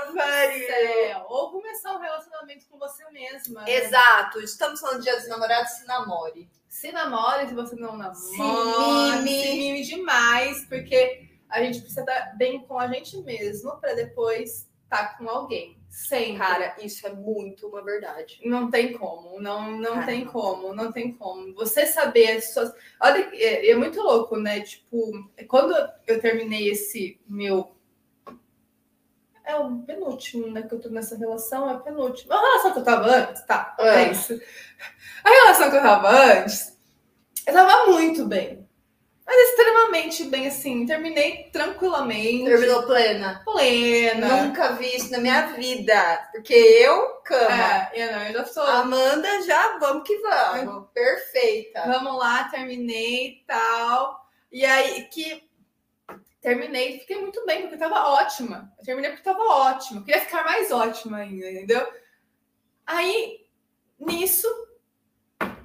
[0.68, 1.26] céu.
[1.30, 3.62] Ou começar um relacionamento com você mesma.
[3.64, 3.72] né?
[3.74, 6.50] Exato, estamos falando de dia dos namorados, se namore.
[6.70, 8.16] Se namore, se você não namora.
[8.16, 9.42] Se mime.
[9.44, 14.68] Se mime demais, porque a gente precisa estar bem com a gente mesmo pra depois
[14.84, 15.78] estar com alguém.
[15.90, 16.38] Sempre.
[16.38, 18.40] Cara, isso é muito uma verdade.
[18.44, 20.32] Não tem como, não, não Cara, tem não.
[20.32, 21.54] como, não tem como.
[21.56, 22.74] Você saber as suas.
[23.02, 24.60] Olha, é, é muito louco, né?
[24.62, 25.74] Tipo, quando
[26.06, 27.72] eu terminei esse meu.
[29.46, 30.62] É o penúltimo, né?
[30.64, 32.34] Que eu tô nessa relação, é o penúltimo.
[32.34, 34.12] A relação que eu tava antes, tá, é, É.
[34.12, 34.40] isso.
[35.24, 36.78] A relação que eu tava antes,
[37.48, 38.67] eu tava muito bem.
[39.28, 40.86] Mas extremamente bem, assim.
[40.86, 42.46] Terminei tranquilamente.
[42.46, 43.42] Terminou plena.
[43.44, 44.44] plena.
[44.44, 46.30] Nunca vi isso na minha vida.
[46.32, 47.52] Porque eu, cama.
[47.52, 48.64] É, eu não, eu já sou.
[48.64, 50.88] Amanda, já vamos que vamos.
[50.94, 51.84] Perfeita.
[51.86, 54.26] Vamos lá, terminei e tal.
[54.50, 55.46] E aí que
[56.40, 58.72] terminei, fiquei muito bem, porque tava ótima.
[58.80, 60.06] Eu terminei porque tava ótima.
[60.06, 61.86] Queria ficar mais ótima ainda, entendeu?
[62.86, 63.46] Aí,
[64.00, 64.48] nisso,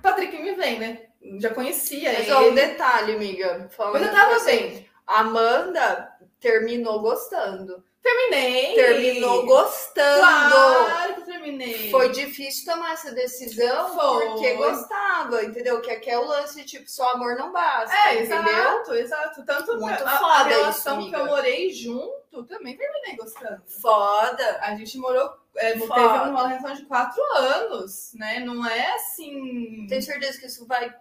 [0.02, 1.11] Patrick me vem, né?
[1.38, 2.32] Já conhecia Mas ele.
[2.32, 3.70] ó, um detalhe, amiga.
[3.92, 4.90] Mas eu tava assim, bem.
[5.06, 7.84] Amanda terminou gostando.
[8.02, 8.74] Terminei.
[8.74, 10.18] Terminou gostando.
[10.18, 11.88] Claro que terminei.
[11.88, 14.26] Foi difícil tomar essa decisão Foi.
[14.26, 15.80] porque gostava, entendeu?
[15.80, 18.42] Que aqui é o lance, tipo, só amor não basta, É, entendeu?
[18.42, 19.44] exato, exato.
[19.46, 23.62] Tanto Muito a, a foda relação isso, que eu morei junto, também terminei gostando.
[23.80, 24.58] Foda.
[24.62, 28.40] A gente morou, é, teve uma relação de quatro anos, né?
[28.40, 29.86] Não é assim.
[29.88, 30.92] Tenho certeza que isso vai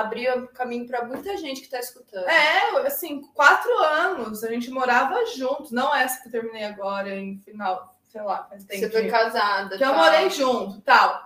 [0.00, 2.26] abrir caminho para muita gente que tá escutando.
[2.28, 7.38] É, assim, quatro anos, a gente morava juntos, não essa que eu terminei agora, em
[7.40, 8.80] final, sei lá, faz tempo.
[8.80, 9.76] Você foi casada.
[9.76, 9.96] Que eu tal.
[9.98, 11.22] morei junto, tal.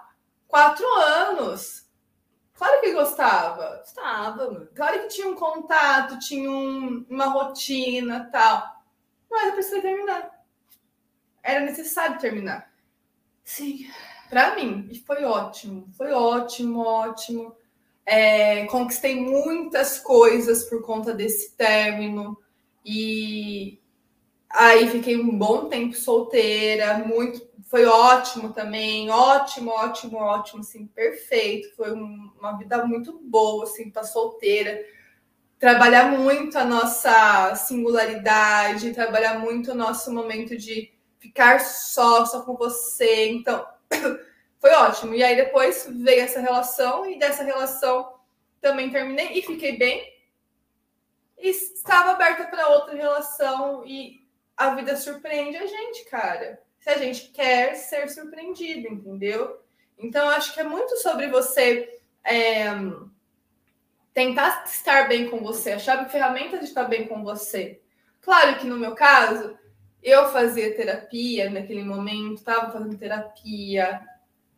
[0.49, 1.89] Quatro anos.
[2.55, 3.81] Claro que gostava.
[3.85, 4.69] Estava, mano.
[4.75, 8.83] Claro que tinha um contato, tinha um- uma rotina, tal.
[9.31, 10.31] Mas eu precisei terminar.
[11.43, 12.71] Era necessário terminar.
[13.45, 13.89] Sim.
[14.29, 17.57] Pra mim, e foi ótimo, foi ótimo, ótimo.
[18.13, 22.37] É, conquistei muitas coisas por conta desse término
[22.85, 23.79] e
[24.51, 31.75] aí fiquei um bom tempo solteira, muito, foi ótimo também, ótimo, ótimo, ótimo, assim, perfeito.
[31.77, 34.85] Foi um- uma vida muito boa, assim, estar solteira.
[35.59, 42.57] Trabalhar muito a nossa singularidade, trabalhar muito o nosso momento de ficar só, só com
[42.57, 43.29] você.
[43.31, 43.67] Então,
[44.61, 45.15] foi ótimo.
[45.15, 48.15] E aí depois veio essa relação e dessa relação
[48.61, 50.13] também terminei e fiquei bem.
[51.39, 54.21] E estava aberta para outra relação e
[54.55, 56.61] a vida surpreende a gente, cara.
[56.79, 59.59] Se a gente quer ser surpreendido, entendeu?
[59.99, 62.67] Então, acho que é muito sobre você é,
[64.13, 67.81] tentar estar bem com você, achar ferramentas de estar bem com você.
[68.21, 69.59] Claro que no meu caso,
[70.03, 74.01] eu fazia terapia naquele momento, estava fazendo terapia,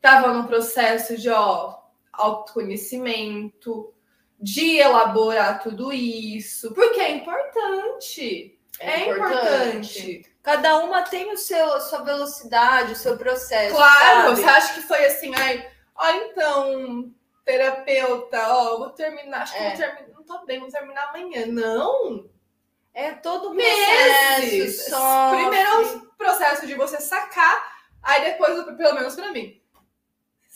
[0.03, 1.77] estava no processo de ó,
[2.13, 3.95] autoconhecimento,
[4.39, 8.59] de elaborar tudo isso, porque é importante.
[8.81, 10.27] É, importante.
[10.43, 13.77] Cada uma tem o seu, a sua velocidade, o seu processo.
[13.77, 14.41] Claro, sabe?
[14.41, 19.69] você acha que foi assim, ai, ó, então, terapeuta, ó, vou terminar, acho que É.
[19.69, 21.47] vou terminar, não tô bem, vou terminar amanhã.
[21.47, 22.29] Não,
[22.93, 24.97] É todo um processo.
[25.31, 27.65] Primeiro é o processo de você sacar,
[28.03, 29.62] aí depois, pelo menos pra mim,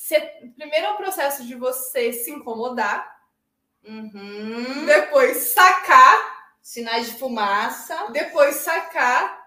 [0.07, 3.17] você- primeiro é o processo de você se incomodar,
[3.85, 4.85] Uhum.
[4.87, 8.11] depois sacar, Sinais de fumaça.
[8.13, 9.45] depois sacar,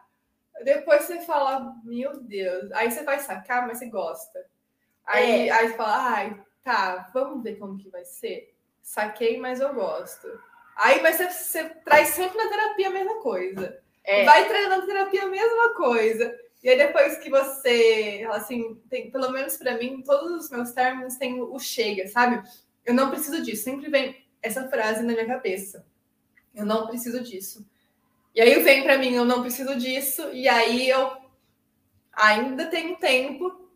[0.64, 4.46] depois você fala, meu Deus, aí você vai sacar, mas você gosta.
[5.06, 5.52] Aí, É.
[5.52, 8.54] aí você fala, ai, tá, vamos ver como que vai ser.
[8.82, 10.28] Saquei, mas eu gosto.
[10.76, 13.82] Aí, mas você, você traz sempre na terapia a mesma coisa.
[14.04, 14.24] É.
[14.24, 16.34] Vai treinando terapia a mesma coisa.
[16.64, 21.16] E aí depois que você, assim, tem, pelo menos pra mim, todos os meus términos
[21.16, 22.42] têm o chega, sabe?
[22.86, 23.64] Eu não preciso disso.
[23.64, 25.86] Sempre vem essa frase na minha cabeça.
[26.54, 27.66] Eu não preciso disso.
[28.36, 31.12] E aí vem pra mim, eu não preciso disso, e aí eu
[32.14, 33.70] ainda tenho tempo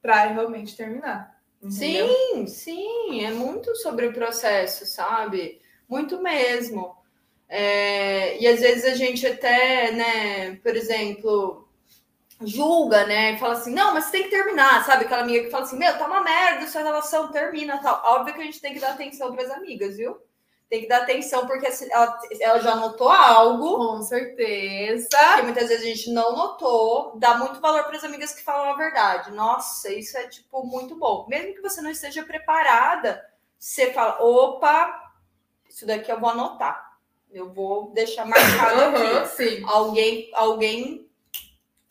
[0.00, 1.40] pra realmente terminar.
[1.62, 2.08] entendeu?
[2.08, 5.60] Sim, sim, é muito sobre o processo, sabe?
[5.88, 6.96] Muito mesmo.
[7.48, 11.61] É, e às vezes a gente até, né, por exemplo,
[12.46, 13.32] julga, né?
[13.32, 15.04] E fala assim, não, mas você tem que terminar, sabe?
[15.04, 18.02] Aquela amiga que fala assim, meu, tá uma merda sua relação, termina tal.
[18.04, 20.16] Óbvio que a gente tem que dar atenção para as amigas, viu?
[20.68, 25.06] Tem que dar atenção, porque ela, ela já notou algo Com certeza.
[25.36, 28.72] que muitas vezes a gente não notou, dá muito valor para as amigas que falam
[28.72, 29.30] a verdade.
[29.32, 31.26] Nossa, isso é tipo muito bom.
[31.28, 33.22] Mesmo que você não esteja preparada,
[33.58, 35.12] você fala: opa,
[35.68, 36.92] isso daqui eu vou anotar.
[37.30, 39.28] Eu vou deixar marcado Aham, aqui.
[39.36, 39.62] sim.
[39.66, 41.06] Alguém, alguém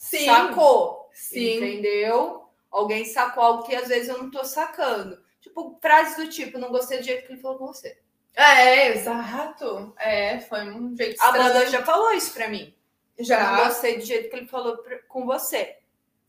[0.01, 0.25] Sim.
[0.25, 1.57] sacou, Sim.
[1.57, 2.43] entendeu?
[2.71, 5.21] Alguém sacou algo que às vezes eu não tô sacando.
[5.39, 7.99] Tipo, frases do tipo, não gostei do jeito que ele falou com você.
[8.35, 9.93] É, exato.
[9.99, 11.29] É, foi um jeito A.
[11.29, 12.73] Amanda já falou isso pra mim.
[13.17, 13.63] Eu não já.
[13.65, 15.77] gostei do jeito que ele falou pra- com você,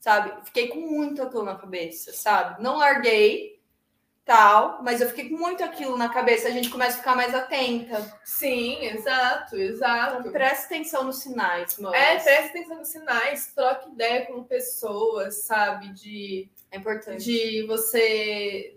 [0.01, 0.45] sabe?
[0.45, 2.63] Fiquei com muito aquilo na cabeça, sabe?
[2.63, 3.61] Não larguei,
[4.25, 6.49] tal, mas eu fiquei com muito aquilo na cabeça.
[6.49, 8.21] A gente começa a ficar mais atenta.
[8.25, 10.21] Sim, exato, exato.
[10.21, 11.95] Então, presta atenção nos sinais, mano.
[11.95, 15.93] É, presta atenção nos sinais, troca ideia com pessoas, sabe?
[15.93, 17.25] De, É importante.
[17.25, 18.77] de você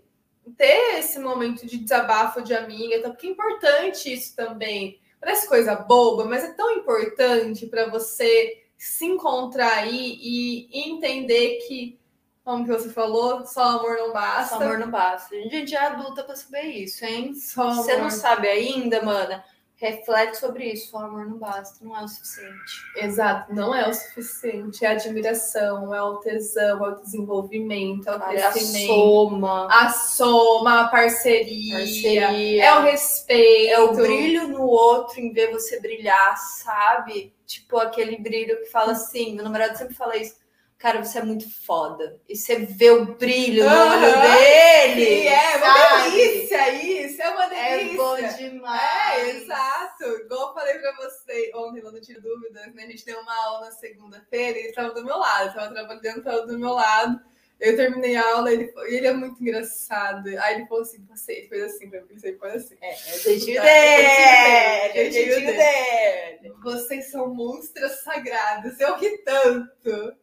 [0.56, 5.00] ter esse momento de desabafo de amiga, então, porque é importante isso também.
[5.20, 11.98] Parece coisa boba, mas é tão importante para você se encontrar aí e entender que,
[12.46, 14.56] como que você falou, só amor não basta.
[14.56, 15.34] Só amor não basta.
[15.34, 17.34] A gente é adulta pra saber isso, hein?
[17.34, 18.04] Só Se você amor.
[18.04, 19.44] não sabe ainda, mana,
[19.74, 20.92] reflete sobre isso.
[20.92, 22.72] Só amor não basta, não é o suficiente.
[22.98, 24.84] Exato, não é o suficiente.
[24.84, 28.86] É a admiração, é o tesão, é o desenvolvimento, é o Cara, é a crescimento.
[28.94, 32.64] soma, a soma, a parceria, parceria.
[32.64, 33.72] é o respeito.
[33.74, 37.34] É o brilho no outro em ver você brilhar, sabe?
[37.44, 40.45] Tipo aquele brilho que fala assim, meu namorado sempre fala isso.
[40.78, 42.20] Cara, você é muito foda.
[42.28, 43.92] E você vê o brilho no Aham.
[43.96, 45.06] olho dele.
[45.22, 46.10] Sim, é uma sabe?
[46.10, 47.96] delícia isso, é uma É delícia.
[47.96, 49.18] bom demais.
[49.18, 50.04] É, exato.
[50.04, 52.84] Igual eu falei pra você ontem, lá no Tiro Dúvidas, né?
[52.84, 56.18] A gente deu uma aula na segunda-feira e ele estava do meu lado, estava trabalhando,
[56.18, 57.20] estava do meu lado.
[57.58, 60.28] Eu terminei a aula, ele, ele é muito engraçado.
[60.40, 62.76] Aí ele falou assim, você fez assim pra mim, faz assim.
[62.82, 66.54] É, é jeitinho dele, é jeitinho dele.
[66.62, 70.14] Vocês são monstros sagrados, eu ri tanto.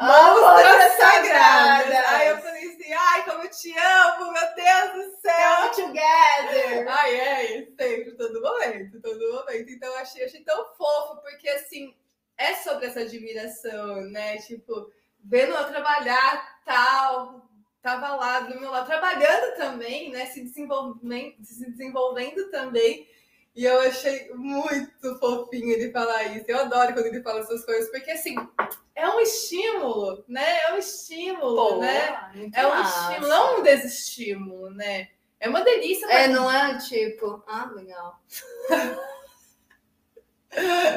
[0.00, 2.04] Monstras sagradas.
[2.08, 5.70] Aí eu falei assim, ai, como eu te amo, meu Deus do céu.
[5.74, 6.88] Together.
[6.88, 9.70] Ai, é, sempre, todo momento, todo momento.
[9.70, 11.94] Então eu achei, achei tão fofo, porque assim,
[12.36, 14.38] é sobre essa admiração, né?
[14.38, 14.90] Tipo,
[15.22, 17.48] vendo eu trabalhar tal,
[17.82, 20.26] tava lá do meu lado, trabalhando também, né?
[20.26, 23.06] Se desenvolvendo, se desenvolvendo também.
[23.54, 26.44] E eu achei muito fofinho ele falar isso.
[26.48, 28.36] Eu adoro quando ele fala essas coisas, porque assim,
[28.94, 30.60] é um estímulo, né?
[30.62, 32.50] É um estímulo, Pô, né?
[32.54, 33.08] É um massa.
[33.10, 35.08] estímulo, não um desestímulo, né?
[35.40, 36.06] É uma delícia.
[36.06, 38.20] É, pra- não é tipo, ah, legal.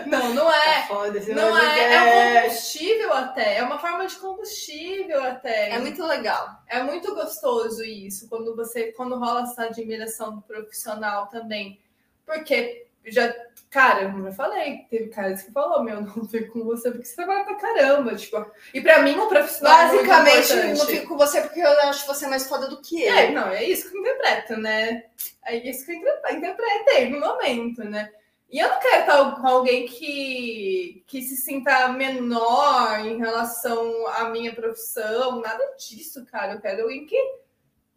[0.07, 0.81] Não, não é.
[0.87, 2.01] foda esse Não é, é
[2.39, 5.69] um combustível até, é uma forma de combustível até.
[5.69, 6.49] É muito legal.
[6.67, 11.79] É muito gostoso isso, quando você, quando rola essa admiração do profissional também.
[12.25, 13.33] Porque já,
[13.69, 17.15] cara, eu já falei, teve caras que falou, meu, não fico com você porque você
[17.15, 18.45] trabalha pra caramba, tipo.
[18.73, 22.07] E pra mim, um profissional é Basicamente, eu não fico com você porque eu acho
[22.07, 23.13] você mais foda do que eu.
[23.13, 25.05] É, não, é isso que eu interpreto, né?
[25.45, 28.11] É isso que eu interpre- interpretei no momento, né?
[28.49, 34.29] E eu não quero estar com alguém que, que se sinta menor em relação à
[34.29, 36.53] minha profissão, nada disso, cara.
[36.53, 37.19] Eu quero alguém que,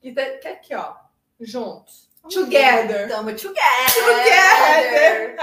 [0.01, 0.95] que, que aqui, ó,
[1.39, 2.06] juntos.
[2.29, 3.09] Together.
[3.09, 3.57] Tamo together.
[3.95, 5.37] Together.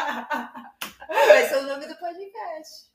[1.07, 2.93] Vai ser o nome do podcast.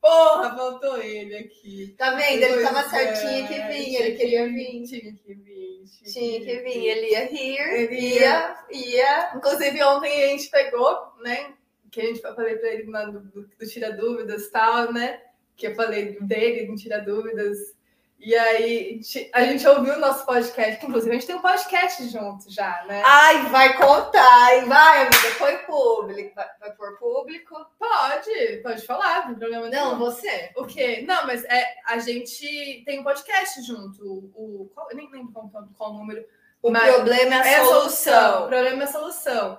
[0.00, 1.94] Porra, faltou ele aqui.
[1.98, 2.42] Tá vendo?
[2.42, 4.84] Ele tava Pois é, certinho que vinha, ele queria vir.
[4.84, 5.84] Tinha que vir.
[6.12, 9.32] Tinha que vir, ele ia rir, Ele ia, ia.
[9.34, 11.54] Inclusive, ontem a gente pegou, né?
[11.90, 15.20] Que a gente falei pra ele do, do, do Tira Dúvidas e tal, né?
[15.56, 17.75] Que eu falei dele, do Tira Dúvidas.
[18.18, 19.00] E aí,
[19.34, 22.82] a gente- ouviu o nosso podcast, que inclusive a gente tem um podcast junto já,
[22.88, 23.02] né?
[23.04, 24.64] Ai, vai contar, hein?
[24.64, 26.34] Vai, amiga, foi público.
[26.34, 27.54] Vai, vai pôr público?
[27.78, 29.98] Pode, pode falar, não tem problema Não, nenhum.
[29.98, 30.50] você.
[30.56, 31.04] O quê?
[31.06, 34.02] Não, mas é, a gente tem um podcast junto.
[34.34, 36.24] O, qual, eu nem lembro qual, qual, número.
[36.62, 37.82] O Mas- problema é a É a solução.
[37.82, 38.48] O solução.
[38.48, 39.58] problema é a solução.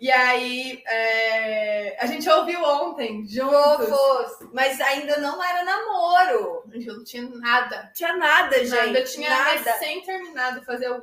[0.00, 3.86] E aí, é, a gente ouviu ontem, juntos.
[3.86, 4.48] Fofos.
[4.50, 6.64] Mas ainda não era namoro.
[6.70, 7.92] A gente não tinha nada.
[7.94, 8.96] Tinha nada, gente.
[8.96, 9.72] Eu tinha nada.
[9.72, 11.02] recém terminado, fazia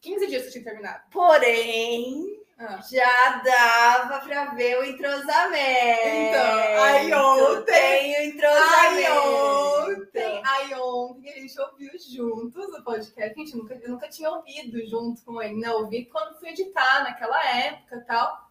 [0.00, 1.02] 15 dias que eu tinha terminado.
[1.10, 2.80] Porém, Ah.
[2.90, 6.06] já dava pra ver o entrosamento.
[6.06, 10.00] Então, aí ontem- Tem o Aí entrosamento.
[10.00, 14.30] ontem, aí ontem a gente ouviu juntos o podcast, a gente nunca, eu nunca tinha
[14.30, 15.68] ouvido junto com ele, né?
[15.68, 18.48] Eu ouvi quando fui editar naquela época e tal.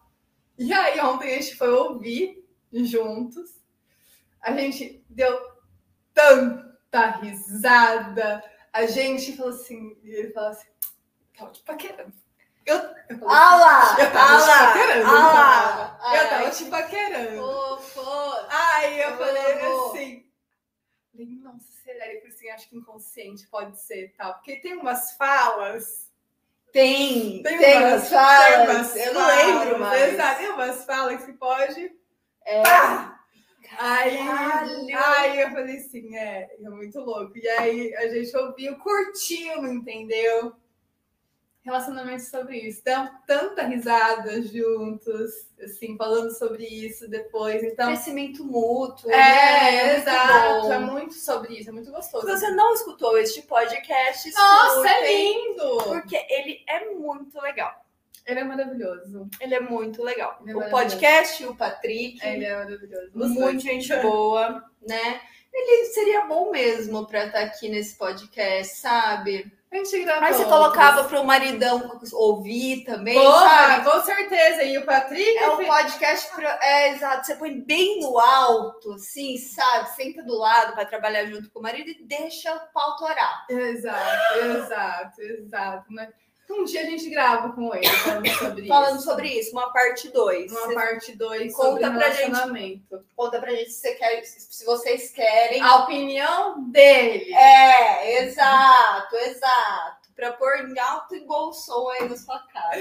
[0.56, 3.56] E aí ontem a gente foi ouvir juntos.
[4.40, 5.36] A gente deu
[6.14, 8.42] tanta risada.
[8.72, 10.68] A gente falou assim, e ele falou assim,
[11.36, 12.12] tava te paquerando.
[12.66, 15.00] Eu, eu eu tava ah te paquerando.
[15.00, 16.28] Eu Ai.
[16.28, 17.42] tava te paquerando.
[18.50, 20.26] Aí eu Eu falei assim.
[21.12, 22.06] Falei, nossa, será?
[22.08, 24.34] Ele assim, acho que inconsciente pode ser tal.
[24.34, 26.10] Porque tem umas falas.
[26.72, 28.56] Tem, Tem, tem, umas, umas falas.
[28.56, 30.12] tem umas eu não falas, lembro mais.
[30.12, 31.92] Exato, tem umas falas que pode.
[32.44, 32.62] É.
[32.62, 33.20] Pá!
[33.78, 34.86] Aí, Caralho.
[34.96, 37.36] aí eu falei assim, é, é muito louco.
[37.36, 40.54] E aí a gente ouviu, curtiu, entendeu?
[41.66, 42.80] Relacionamento sobre isso.
[42.84, 47.60] Dão tanta risada juntos, assim, falando sobre isso depois.
[47.60, 49.10] Então, Crescimento mútuo.
[49.10, 49.82] É, né?
[49.82, 50.72] muito exato.
[50.72, 52.24] É muito sobre isso, é muito gostoso.
[52.24, 55.78] Se você não escutou este podcast, Nossa, é lindo!
[55.82, 57.84] Porque ele é muito legal.
[58.24, 59.28] Ele é maravilhoso.
[59.40, 60.40] Ele é muito legal.
[60.46, 63.10] É o podcast, o Patrick, Ele é maravilhoso.
[63.12, 65.20] muito gente boa, né?
[65.52, 69.52] Ele seria bom mesmo pra estar aqui nesse podcast, sabe?
[69.70, 70.24] A gente gravou.
[70.24, 73.90] Aí você colocava pro maridão ouvir também, Porra, sabe?
[73.90, 74.62] com certeza.
[74.62, 75.38] E o Patrick.
[75.38, 76.46] É um podcast, pro...
[76.46, 79.90] é exato, você põe bem no alto, assim, sabe?
[79.96, 83.44] Senta do lado para trabalhar junto com o marido e deixa o pau torar.
[83.50, 85.92] Exato, exato, exato.
[85.92, 86.12] Né?
[86.48, 89.04] Um dia a gente grava com ele falando sobre Falando isso.
[89.04, 90.52] sobre isso, uma parte 2.
[90.52, 92.22] Uma parte 2 Conta sobre pra gente.
[92.22, 93.04] relacionamento.
[93.14, 95.60] Conta pra gente se, você quer, se vocês querem.
[95.60, 97.32] A opinião dele.
[97.34, 100.06] É, exato, exato.
[100.14, 102.80] Pra pôr em alto e bom som aí na sua casa.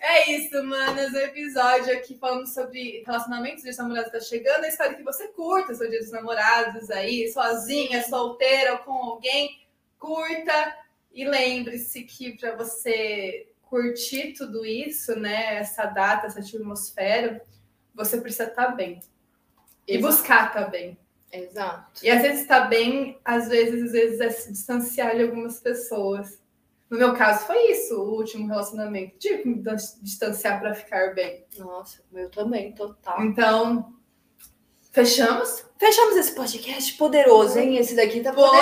[0.00, 1.12] É isso, manas.
[1.12, 4.64] O episódio aqui falando sobre relacionamentos de namorados tá chegando.
[4.64, 9.60] Eu espero que você curta seu dia dos namorados aí, sozinha, solteira ou com alguém.
[9.98, 10.74] Curta
[11.12, 15.56] e lembre-se que para você curtir tudo isso, né?
[15.56, 17.42] Essa data, essa atmosfera,
[17.94, 19.00] você precisa estar bem.
[19.86, 20.14] E Exato.
[20.14, 20.98] buscar estar bem.
[21.32, 22.04] Exato.
[22.04, 26.40] E às vezes tá bem, às vezes, às vezes é se distanciar de algumas pessoas.
[26.88, 29.16] No meu caso foi isso, o último relacionamento.
[29.18, 29.62] Tive que me
[30.02, 31.44] distanciar para ficar bem.
[31.56, 33.22] Nossa, meu também, total.
[33.22, 33.94] Então,
[34.90, 35.64] fechamos?
[35.78, 37.76] Fechamos esse podcast poderoso, hein?
[37.78, 38.60] Esse daqui tá Poderoso,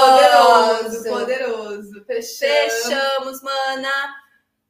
[0.00, 1.04] poderoso.
[1.04, 2.04] poderoso, poderoso.
[2.04, 2.72] Fechamos.
[2.84, 4.14] Fechamos, mana.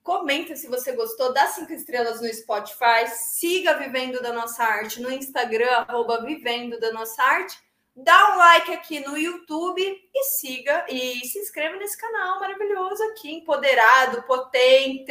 [0.03, 5.11] Comenta se você gostou, dá cinco estrelas no Spotify, siga Vivendo da Nossa Arte no
[5.11, 7.57] Instagram, arroba Vivendo da Nossa Arte,
[7.97, 13.33] dá um like aqui no YouTube e siga e se inscreva nesse canal maravilhoso aqui,
[13.33, 15.11] empoderado, potente.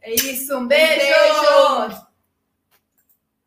[0.00, 1.00] É isso, um Beijo!
[1.00, 2.07] beijo.